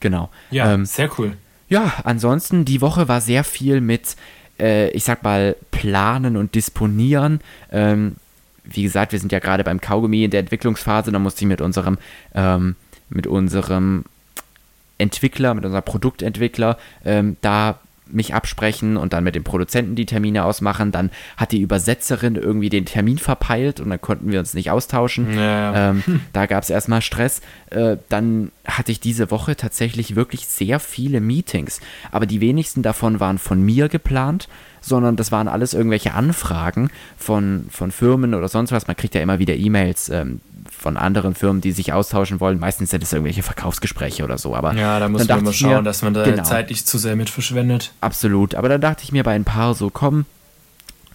[0.00, 0.30] Genau.
[0.50, 1.36] Ja, ähm, sehr cool.
[1.68, 4.16] Ja, ansonsten, die Woche war sehr viel mit,
[4.58, 7.40] äh, ich sag mal, planen und disponieren.
[7.70, 8.16] Ähm,
[8.64, 11.60] wie gesagt, wir sind ja gerade beim Kaugummi in der Entwicklungsphase, da musste ich mit
[11.60, 11.98] unserem
[12.34, 12.74] ähm,
[13.08, 14.04] mit unserem
[14.98, 20.44] Entwickler, mit unserem Produktentwickler ähm, da mich absprechen und dann mit dem Produzenten die Termine
[20.44, 20.92] ausmachen.
[20.92, 25.36] Dann hat die Übersetzerin irgendwie den Termin verpeilt und dann konnten wir uns nicht austauschen.
[25.36, 25.90] Ja.
[25.90, 27.40] Ähm, da gab es erstmal Stress.
[27.70, 33.20] Äh, dann hatte ich diese Woche tatsächlich wirklich sehr viele Meetings, aber die wenigsten davon
[33.20, 34.48] waren von mir geplant,
[34.80, 38.86] sondern das waren alles irgendwelche Anfragen von, von Firmen oder sonst was.
[38.86, 40.10] Man kriegt ja immer wieder E-Mails.
[40.10, 40.40] Ähm,
[40.86, 42.60] von anderen Firmen, die sich austauschen wollen.
[42.60, 44.54] Meistens sind es irgendwelche Verkaufsgespräche oder so.
[44.54, 46.96] Aber ja, da muss man mal schauen, mir, dass man da genau, Zeit nicht zu
[46.96, 47.90] sehr mit verschwendet.
[48.00, 48.54] Absolut.
[48.54, 50.26] Aber dann dachte ich mir bei ein paar so, komm,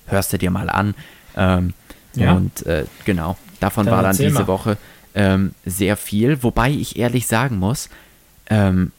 [0.08, 0.94] hörst du dir mal an.
[1.38, 1.74] Ähm,
[2.16, 2.34] ja.
[2.34, 4.48] Und äh, genau, davon dann war dann diese mal.
[4.48, 4.78] Woche
[5.16, 6.44] ähm, sehr viel.
[6.44, 7.88] Wobei ich ehrlich sagen muss,
[8.48, 8.92] ähm,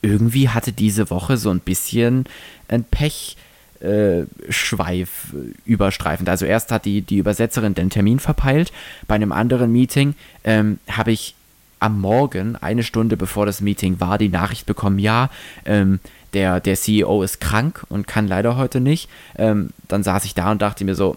[0.00, 2.24] irgendwie hatte diese Woche so ein bisschen
[2.68, 3.36] ein Pech
[3.84, 6.28] äh, Schweif überstreifend.
[6.28, 8.72] Also erst hat die, die Übersetzerin den Termin verpeilt.
[9.06, 11.34] Bei einem anderen Meeting ähm, habe ich
[11.80, 15.28] am Morgen, eine Stunde bevor das Meeting war, die Nachricht bekommen, ja,
[15.66, 16.00] ähm,
[16.32, 19.08] der, der CEO ist krank und kann leider heute nicht.
[19.36, 21.14] Ähm, dann saß ich da und dachte mir so,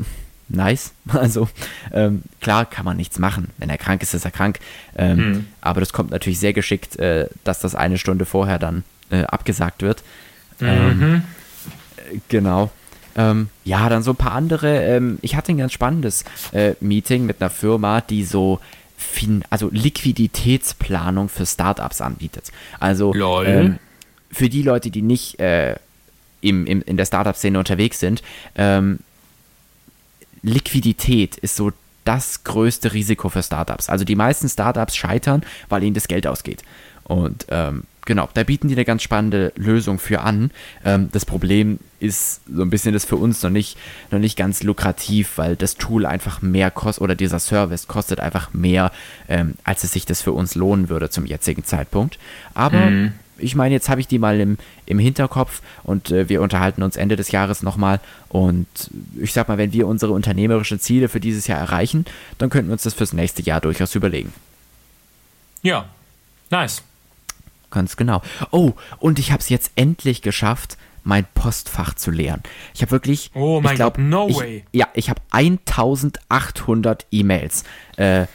[0.49, 0.93] nice.
[1.13, 1.47] Also
[1.93, 3.49] ähm, klar kann man nichts machen.
[3.58, 4.60] Wenn er krank ist, ist er krank.
[4.95, 5.47] Ähm, mhm.
[5.62, 9.82] Aber das kommt natürlich sehr geschickt, äh, dass das eine Stunde vorher dann äh, abgesagt
[9.82, 10.03] wird.
[10.62, 11.23] Ähm, mhm.
[12.30, 12.70] Genau.
[13.15, 14.84] Ähm, ja, dann so ein paar andere.
[14.84, 18.60] Ähm, ich hatte ein ganz spannendes äh, Meeting mit einer Firma, die so
[18.96, 22.52] fin also Liquiditätsplanung für Startups anbietet.
[22.80, 23.80] Also ähm,
[24.32, 25.76] für die Leute, die nicht äh,
[26.41, 28.22] im, im, in der Startup-Szene unterwegs sind,
[28.56, 29.00] ähm,
[30.43, 31.72] Liquidität ist so
[32.06, 33.89] das größte Risiko für Startups.
[33.89, 36.63] Also die meisten Startups scheitern, weil ihnen das Geld ausgeht.
[37.04, 40.50] Und ähm, genau, da bieten die eine ganz spannende Lösung für an.
[40.84, 43.78] Ähm, das Problem ist so ein bisschen das für uns noch nicht,
[44.10, 48.54] noch nicht ganz lukrativ, weil das Tool einfach mehr kostet oder dieser Service kostet einfach
[48.54, 48.91] mehr,
[49.28, 52.17] ähm, als es sich das für uns lohnen würde zum jetzigen Zeitpunkt.
[52.56, 53.13] Aber mhm.
[53.38, 56.96] ich meine, jetzt habe ich die mal im, im Hinterkopf und äh, wir unterhalten uns
[56.96, 58.00] Ende des Jahres nochmal.
[58.30, 58.67] Und
[59.22, 62.06] ich sag mal, wenn wir unsere unternehmerischen Ziele für dieses Jahr erreichen,
[62.38, 64.34] dann könnten wir uns das fürs nächste Jahr durchaus überlegen.
[65.62, 65.89] Ja,
[66.50, 66.84] nice.
[67.69, 68.21] Ganz genau.
[68.51, 72.43] Oh, und ich habe es jetzt endlich geschafft, mein Postfach zu leeren.
[72.75, 73.32] Ich habe wirklich.
[73.34, 74.65] Oh mein Gott, no ich, way.
[74.73, 77.63] Ja, ich habe 1800 E-Mails
[77.95, 78.25] äh,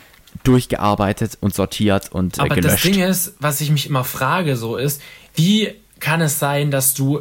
[0.42, 2.74] durchgearbeitet und sortiert und äh, Aber gelöscht.
[2.74, 5.02] das Ding ist, was ich mich immer frage, so ist,
[5.34, 7.20] wie kann es sein, dass du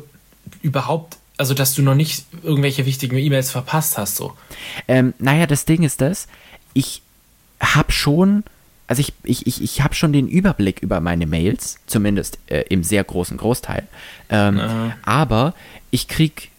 [0.62, 4.36] überhaupt, also dass du noch nicht irgendwelche wichtigen E-Mails verpasst hast, so?
[4.88, 6.28] Ähm, naja, das Ding ist das,
[6.74, 7.02] ich
[7.60, 8.44] habe schon
[8.92, 12.84] also ich, ich, ich, ich habe schon den Überblick über meine Mails, zumindest äh, im
[12.84, 13.88] sehr großen Großteil.
[14.30, 14.60] Ähm,
[15.04, 15.54] aber
[15.92, 16.50] ich kriege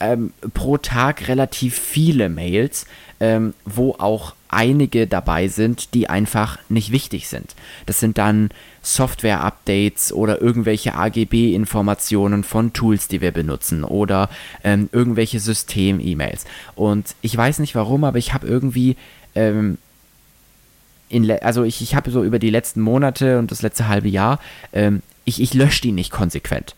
[0.00, 2.86] ähm, pro Tag relativ viele Mails,
[3.20, 7.54] ähm, wo auch einige dabei sind, die einfach nicht wichtig sind.
[7.86, 8.50] Das sind dann
[8.82, 14.28] Software-Updates oder irgendwelche AGB-Informationen von Tools, die wir benutzen oder
[14.64, 16.46] ähm, irgendwelche System-E-Mails.
[16.74, 18.96] Und ich weiß nicht warum, aber ich habe irgendwie
[19.36, 19.78] ähm,
[21.10, 24.38] in, also ich, ich habe so über die letzten Monate und das letzte halbe Jahr,
[24.72, 26.74] ähm, ich, ich lösche die nicht konsequent.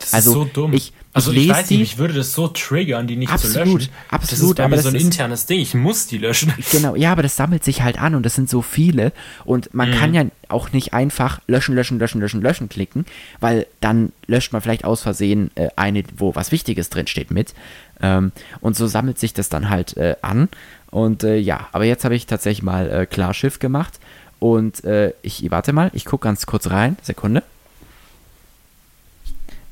[0.00, 0.72] Das also, ist so dumm.
[0.72, 3.58] Ich, also ich, ich weiß nicht, ich würde das so triggern, die nicht absolut, zu
[3.60, 3.92] löschen.
[4.08, 5.60] Absolut, das ist bei aber mir so ein internes Ding.
[5.60, 6.52] Ich muss die löschen.
[6.72, 9.12] Genau, ja, aber das sammelt sich halt an und das sind so viele
[9.44, 9.94] und man mhm.
[9.94, 13.04] kann ja auch nicht einfach löschen, löschen, löschen, löschen, löschen klicken,
[13.40, 17.54] weil dann löscht man vielleicht aus Versehen äh, eine, wo was Wichtiges drin steht mit.
[18.00, 20.48] Ähm, und so sammelt sich das dann halt äh, an.
[20.90, 24.00] Und äh, ja, aber jetzt habe ich tatsächlich mal äh, Klarschiff gemacht
[24.40, 26.96] und äh, ich warte mal, ich gucke ganz kurz rein.
[27.02, 27.42] Sekunde.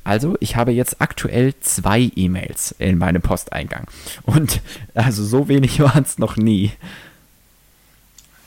[0.05, 3.85] Also, ich habe jetzt aktuell zwei E-Mails in meinem Posteingang.
[4.23, 4.61] Und
[4.95, 6.71] also so wenig waren es noch nie.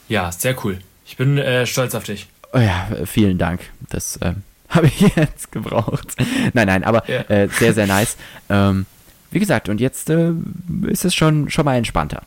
[0.08, 0.78] Ja, sehr cool.
[1.06, 2.28] Ich bin äh, stolz auf dich.
[2.52, 3.60] Oh ja, vielen Dank.
[3.90, 4.34] Das äh,
[4.68, 6.16] habe ich jetzt gebraucht.
[6.54, 7.20] nein, nein, aber ja.
[7.28, 8.16] äh, sehr, sehr nice.
[8.48, 8.86] Ähm,
[9.30, 10.32] wie gesagt, und jetzt äh,
[10.86, 12.22] ist es schon, schon mal entspannter.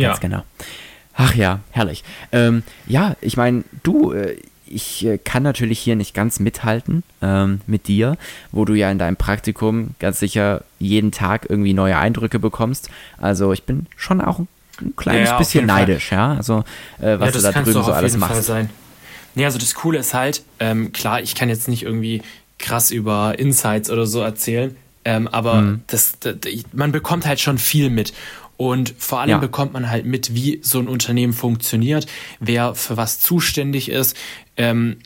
[0.00, 0.08] Ja.
[0.08, 0.42] Ganz genau.
[1.14, 2.02] Ach ja, herrlich.
[2.32, 4.36] Ähm, ja, ich meine, du, äh,
[4.66, 8.16] ich äh, kann natürlich hier nicht ganz mithalten ähm, mit dir,
[8.52, 12.88] wo du ja in deinem Praktikum ganz sicher jeden Tag irgendwie neue Eindrücke bekommst.
[13.18, 14.38] Also ich bin schon auch
[14.80, 16.18] ein kleines ja, bisschen neidisch, Fall.
[16.18, 16.34] ja.
[16.34, 16.64] Also
[17.00, 18.44] äh, was ja, du da drüben so alles machst.
[18.44, 18.70] Sein.
[19.34, 22.22] Ja, also das Coole ist halt, ähm, klar, ich kann jetzt nicht irgendwie
[22.58, 25.82] krass über Insights oder so erzählen, ähm, aber mhm.
[25.86, 26.36] das, das,
[26.72, 28.12] man bekommt halt schon viel mit.
[28.60, 29.38] Und vor allem ja.
[29.38, 32.06] bekommt man halt mit, wie so ein Unternehmen funktioniert,
[32.40, 34.14] wer für was zuständig ist,
[34.58, 34.98] ähm,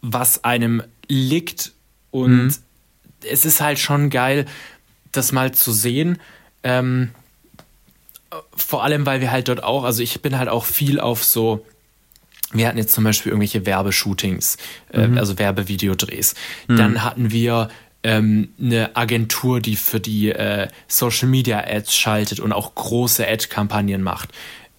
[0.00, 1.70] was einem liegt.
[2.10, 2.54] Und mhm.
[3.30, 4.46] es ist halt schon geil,
[5.12, 6.18] das mal zu sehen.
[6.64, 7.10] Ähm,
[8.56, 11.64] vor allem, weil wir halt dort auch, also ich bin halt auch viel auf so,
[12.52, 14.56] wir hatten jetzt zum Beispiel irgendwelche Werbeshootings,
[14.92, 15.18] äh, mhm.
[15.18, 16.34] also Werbevideodrehs.
[16.66, 16.76] Mhm.
[16.76, 17.68] Dann hatten wir
[18.04, 24.02] ähm, eine Agentur, die für die äh, Social Media Ads schaltet und auch große Ad-Kampagnen
[24.02, 24.28] macht.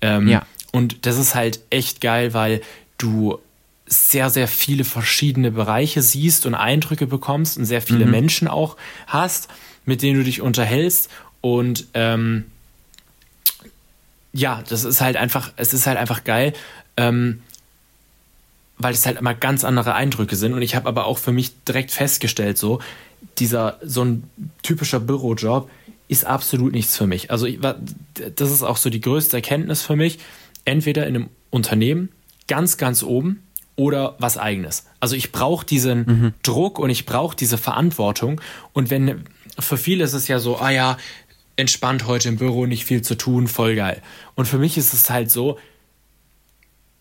[0.01, 0.45] Ähm, ja.
[0.71, 2.61] Und das ist halt echt geil, weil
[2.97, 3.39] du
[3.87, 8.11] sehr, sehr viele verschiedene Bereiche siehst und Eindrücke bekommst und sehr viele mhm.
[8.11, 9.47] Menschen auch hast,
[9.85, 11.09] mit denen du dich unterhältst.
[11.41, 12.45] Und ähm,
[14.33, 16.53] ja, das ist halt einfach, es ist halt einfach geil,
[16.97, 17.41] ähm,
[18.77, 20.53] weil es halt immer ganz andere Eindrücke sind.
[20.53, 22.79] Und ich habe aber auch für mich direkt festgestellt, so,
[23.37, 24.23] dieser, so ein
[24.63, 25.69] typischer Bürojob
[26.07, 27.31] ist absolut nichts für mich.
[27.31, 27.47] Also
[28.35, 30.19] das ist auch so die größte Erkenntnis für mich.
[30.63, 32.09] Entweder in einem Unternehmen
[32.47, 33.43] ganz, ganz oben
[33.75, 34.85] oder was eigenes.
[34.99, 36.33] Also ich brauche diesen mhm.
[36.43, 38.39] Druck und ich brauche diese Verantwortung.
[38.73, 39.25] Und wenn,
[39.59, 40.97] für viele ist es ja so, ah ja,
[41.55, 44.01] entspannt heute im Büro, nicht viel zu tun, voll geil.
[44.35, 45.57] Und für mich ist es halt so,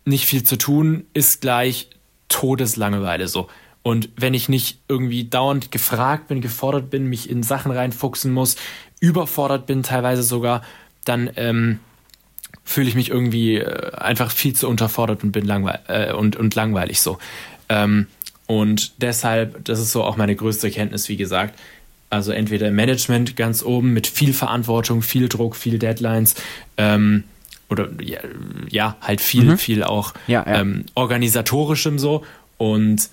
[0.05, 1.89] nicht viel zu tun ist gleich
[2.29, 3.49] Todeslangeweile so.
[3.85, 8.57] Und wenn ich nicht irgendwie dauernd gefragt bin, gefordert bin, mich in Sachen reinfuchsen muss,
[8.99, 10.63] überfordert bin teilweise sogar,
[11.05, 11.81] dann ähm,
[12.65, 16.55] fühle ich mich irgendwie äh, einfach viel zu unterfordert und bin langweil äh, und, und
[16.55, 17.19] langweilig so.
[17.69, 18.07] Ähm,
[18.47, 21.59] und deshalb, das ist so auch meine größte Erkenntnis, wie gesagt.
[22.09, 26.37] Also entweder im Management ganz oben mit viel Verantwortung, viel Druck, viel Deadlines,
[26.79, 27.25] ähm,
[27.69, 28.21] oder ja,
[28.71, 29.59] ja, halt viel, mhm.
[29.59, 30.61] viel auch ja, ja.
[30.61, 32.25] Ähm, organisatorischem so
[32.57, 33.11] und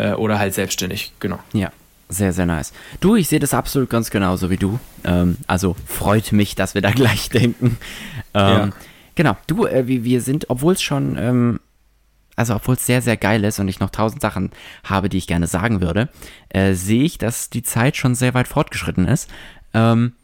[0.00, 1.38] äh, oder halt selbstständig, genau.
[1.52, 1.70] Ja,
[2.08, 2.72] sehr, sehr nice.
[3.00, 4.80] Du, ich sehe das absolut ganz genauso wie du.
[5.04, 7.78] Ähm, also freut mich, dass wir da gleich denken.
[8.34, 8.70] Ähm, ja.
[9.14, 11.60] Genau, du, äh, wir, wir sind, obwohl es schon, ähm,
[12.36, 14.50] also obwohl es sehr, sehr geil ist und ich noch tausend Sachen
[14.84, 16.08] habe, die ich gerne sagen würde,
[16.48, 19.28] äh, sehe ich, dass die Zeit schon sehr weit fortgeschritten ist.
[19.74, 20.14] Ähm,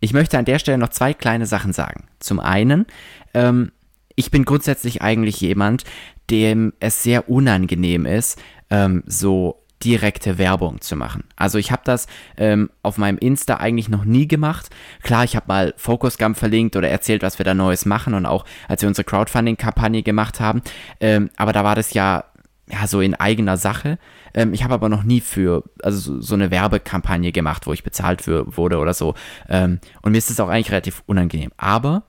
[0.00, 2.04] ich möchte an der Stelle noch zwei kleine Sachen sagen.
[2.20, 2.86] Zum einen,
[3.32, 3.72] ähm,
[4.16, 5.84] ich bin grundsätzlich eigentlich jemand,
[6.30, 11.24] dem es sehr unangenehm ist, ähm, so direkte Werbung zu machen.
[11.36, 12.06] Also ich habe das
[12.38, 14.70] ähm, auf meinem Insta eigentlich noch nie gemacht.
[15.02, 18.24] Klar, ich habe mal Focus Gump verlinkt oder erzählt, was wir da Neues machen und
[18.24, 20.62] auch als wir unsere Crowdfunding-Kampagne gemacht haben.
[21.00, 22.24] Ähm, aber da war das ja
[22.70, 23.98] ja so in eigener Sache.
[24.32, 27.84] Ähm, ich habe aber noch nie für also so, so, eine Werbekampagne gemacht, wo ich
[27.84, 29.14] bezahlt für, wurde oder so.
[29.48, 31.52] Ähm, und mir ist das auch eigentlich relativ unangenehm.
[31.56, 32.04] Aber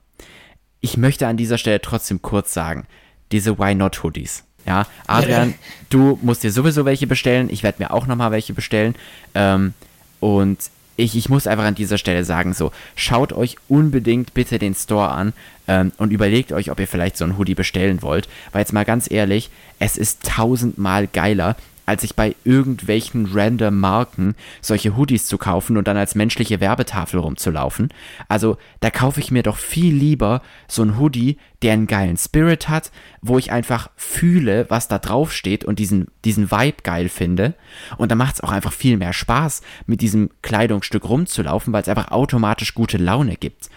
[0.80, 2.88] ich möchte an dieser Stelle trotzdem kurz sagen,
[3.32, 5.54] diese Why Not Hoodies ja, Adrian,
[5.90, 7.50] du musst dir sowieso welche bestellen.
[7.52, 8.96] Ich werde mir auch nochmal welche bestellen.
[9.36, 9.74] Ähm,
[10.20, 10.58] und
[10.98, 15.10] ich, ich muss einfach an dieser Stelle sagen, so, schaut euch unbedingt bitte den Store
[15.10, 15.34] an
[15.68, 18.28] ähm, und überlegt euch, ob ihr vielleicht so ein Hoodie bestellen wollt.
[18.54, 21.56] Weil jetzt mal ganz ehrlich, es ist tausendmal geiler,
[21.86, 27.20] als sich bei irgendwelchen random Marken solche Hoodies zu kaufen und dann als menschliche Werbetafel
[27.20, 27.90] rumzulaufen.
[28.28, 32.70] Also da kaufe ich mir doch viel lieber so ein Hoodie, der einen geilen Spirit
[32.70, 37.56] hat, wo ich einfach fühle, was da drauf steht und diesen, diesen Vibe geil finde.
[37.98, 41.90] Und da macht es auch einfach viel mehr Spaß, mit diesem Kleidungsstück rumzulaufen, weil es
[41.90, 43.70] einfach automatisch gute Laune gibt.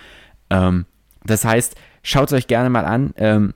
[0.50, 0.86] Ähm,
[1.24, 3.12] das heißt, schaut es euch gerne mal an.
[3.16, 3.54] Ähm,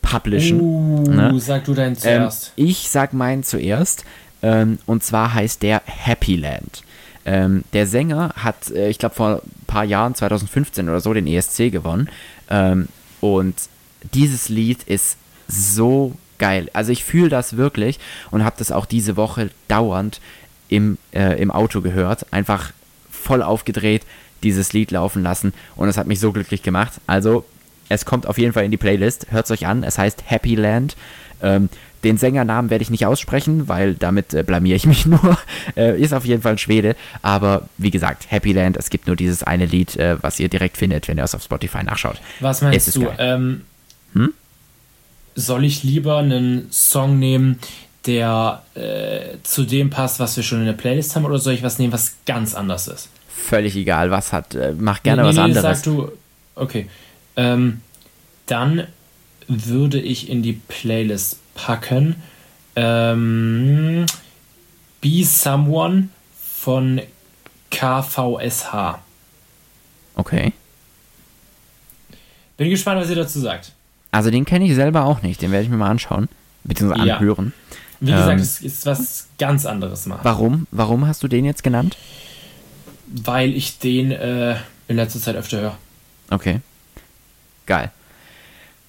[0.00, 0.60] publishen.
[0.60, 1.38] Uh, ne?
[1.38, 2.54] sag du deinen zuerst.
[2.56, 4.06] Ähm, ich sag meinen zuerst.
[4.42, 6.82] Ähm, und zwar heißt der Happy Land.
[7.26, 11.26] Ähm, der Sänger hat, äh, ich glaube, vor ein paar Jahren, 2015 oder so, den
[11.26, 12.08] ESC gewonnen.
[12.48, 12.88] Ähm,
[13.20, 13.56] und
[14.14, 16.70] dieses Lied ist so geil.
[16.72, 17.98] Also ich fühle das wirklich
[18.30, 20.22] und habe das auch diese Woche dauernd
[20.70, 22.32] im, äh, im Auto gehört.
[22.32, 22.72] Einfach
[23.18, 24.02] voll aufgedreht
[24.42, 26.92] dieses Lied laufen lassen und es hat mich so glücklich gemacht.
[27.06, 27.44] Also
[27.88, 29.26] es kommt auf jeden Fall in die Playlist.
[29.30, 29.82] Hört es euch an.
[29.82, 30.96] Es heißt Happy Land.
[31.42, 31.68] Ähm,
[32.04, 35.38] den Sängernamen werde ich nicht aussprechen, weil damit äh, blamier ich mich nur.
[35.76, 36.96] Äh, ist auf jeden Fall ein Schwede.
[37.22, 40.76] Aber wie gesagt, Happy Land, es gibt nur dieses eine Lied, äh, was ihr direkt
[40.76, 42.20] findet, wenn ihr es auf Spotify nachschaut.
[42.40, 43.08] Was meinst du?
[43.18, 43.62] Ähm,
[44.14, 44.32] hm?
[45.34, 47.58] Soll ich lieber einen Song nehmen,
[48.08, 51.62] der äh, zu dem passt, was wir schon in der Playlist haben, oder soll ich
[51.62, 53.10] was nehmen, was ganz anders ist?
[53.28, 54.54] Völlig egal, was hat.
[54.54, 55.62] Äh, mach gerne nee, was nee, anderes.
[55.62, 56.10] Sag du,
[56.56, 56.88] okay.
[57.36, 57.82] Ähm,
[58.46, 58.88] dann
[59.46, 62.16] würde ich in die Playlist packen.
[62.74, 64.06] Ähm,
[65.00, 67.00] Be Someone von
[67.70, 68.98] KVSH.
[70.16, 70.52] Okay.
[72.56, 73.72] Bin gespannt, was ihr dazu sagt.
[74.10, 76.28] Also den kenne ich selber auch nicht, den werde ich mir mal anschauen,
[76.64, 77.18] beziehungsweise ja.
[78.00, 80.20] Wie gesagt, ähm, es ist was ganz anderes mal.
[80.22, 80.66] Warum?
[80.70, 81.96] Warum hast du den jetzt genannt?
[83.06, 85.78] Weil ich den äh, in letzter Zeit öfter höre.
[86.30, 86.60] Okay.
[87.66, 87.90] Geil.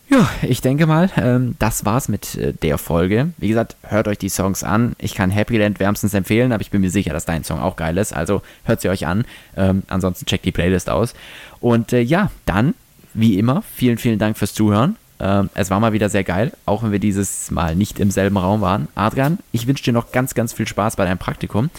[0.09, 3.31] Ja, ich denke mal, ähm, das war's mit äh, der Folge.
[3.37, 4.95] Wie gesagt, hört euch die Songs an.
[4.97, 7.97] Ich kann Happyland wärmstens empfehlen, aber ich bin mir sicher, dass dein Song auch geil
[7.97, 8.13] ist.
[8.13, 9.25] Also hört sie euch an.
[9.55, 11.13] Ähm, ansonsten checkt die Playlist aus.
[11.59, 12.73] Und äh, ja, dann,
[13.13, 14.95] wie immer, vielen, vielen Dank fürs Zuhören.
[15.19, 18.37] Ähm, es war mal wieder sehr geil, auch wenn wir dieses Mal nicht im selben
[18.37, 18.87] Raum waren.
[18.95, 21.69] Adrian, ich wünsche dir noch ganz, ganz viel Spaß bei deinem Praktikum.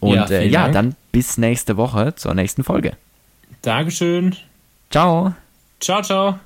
[0.00, 2.92] Und ja, äh, ja dann bis nächste Woche zur nächsten Folge.
[3.62, 4.36] Dankeschön.
[4.90, 5.34] Ciao.
[5.80, 6.38] Ciao, ciao.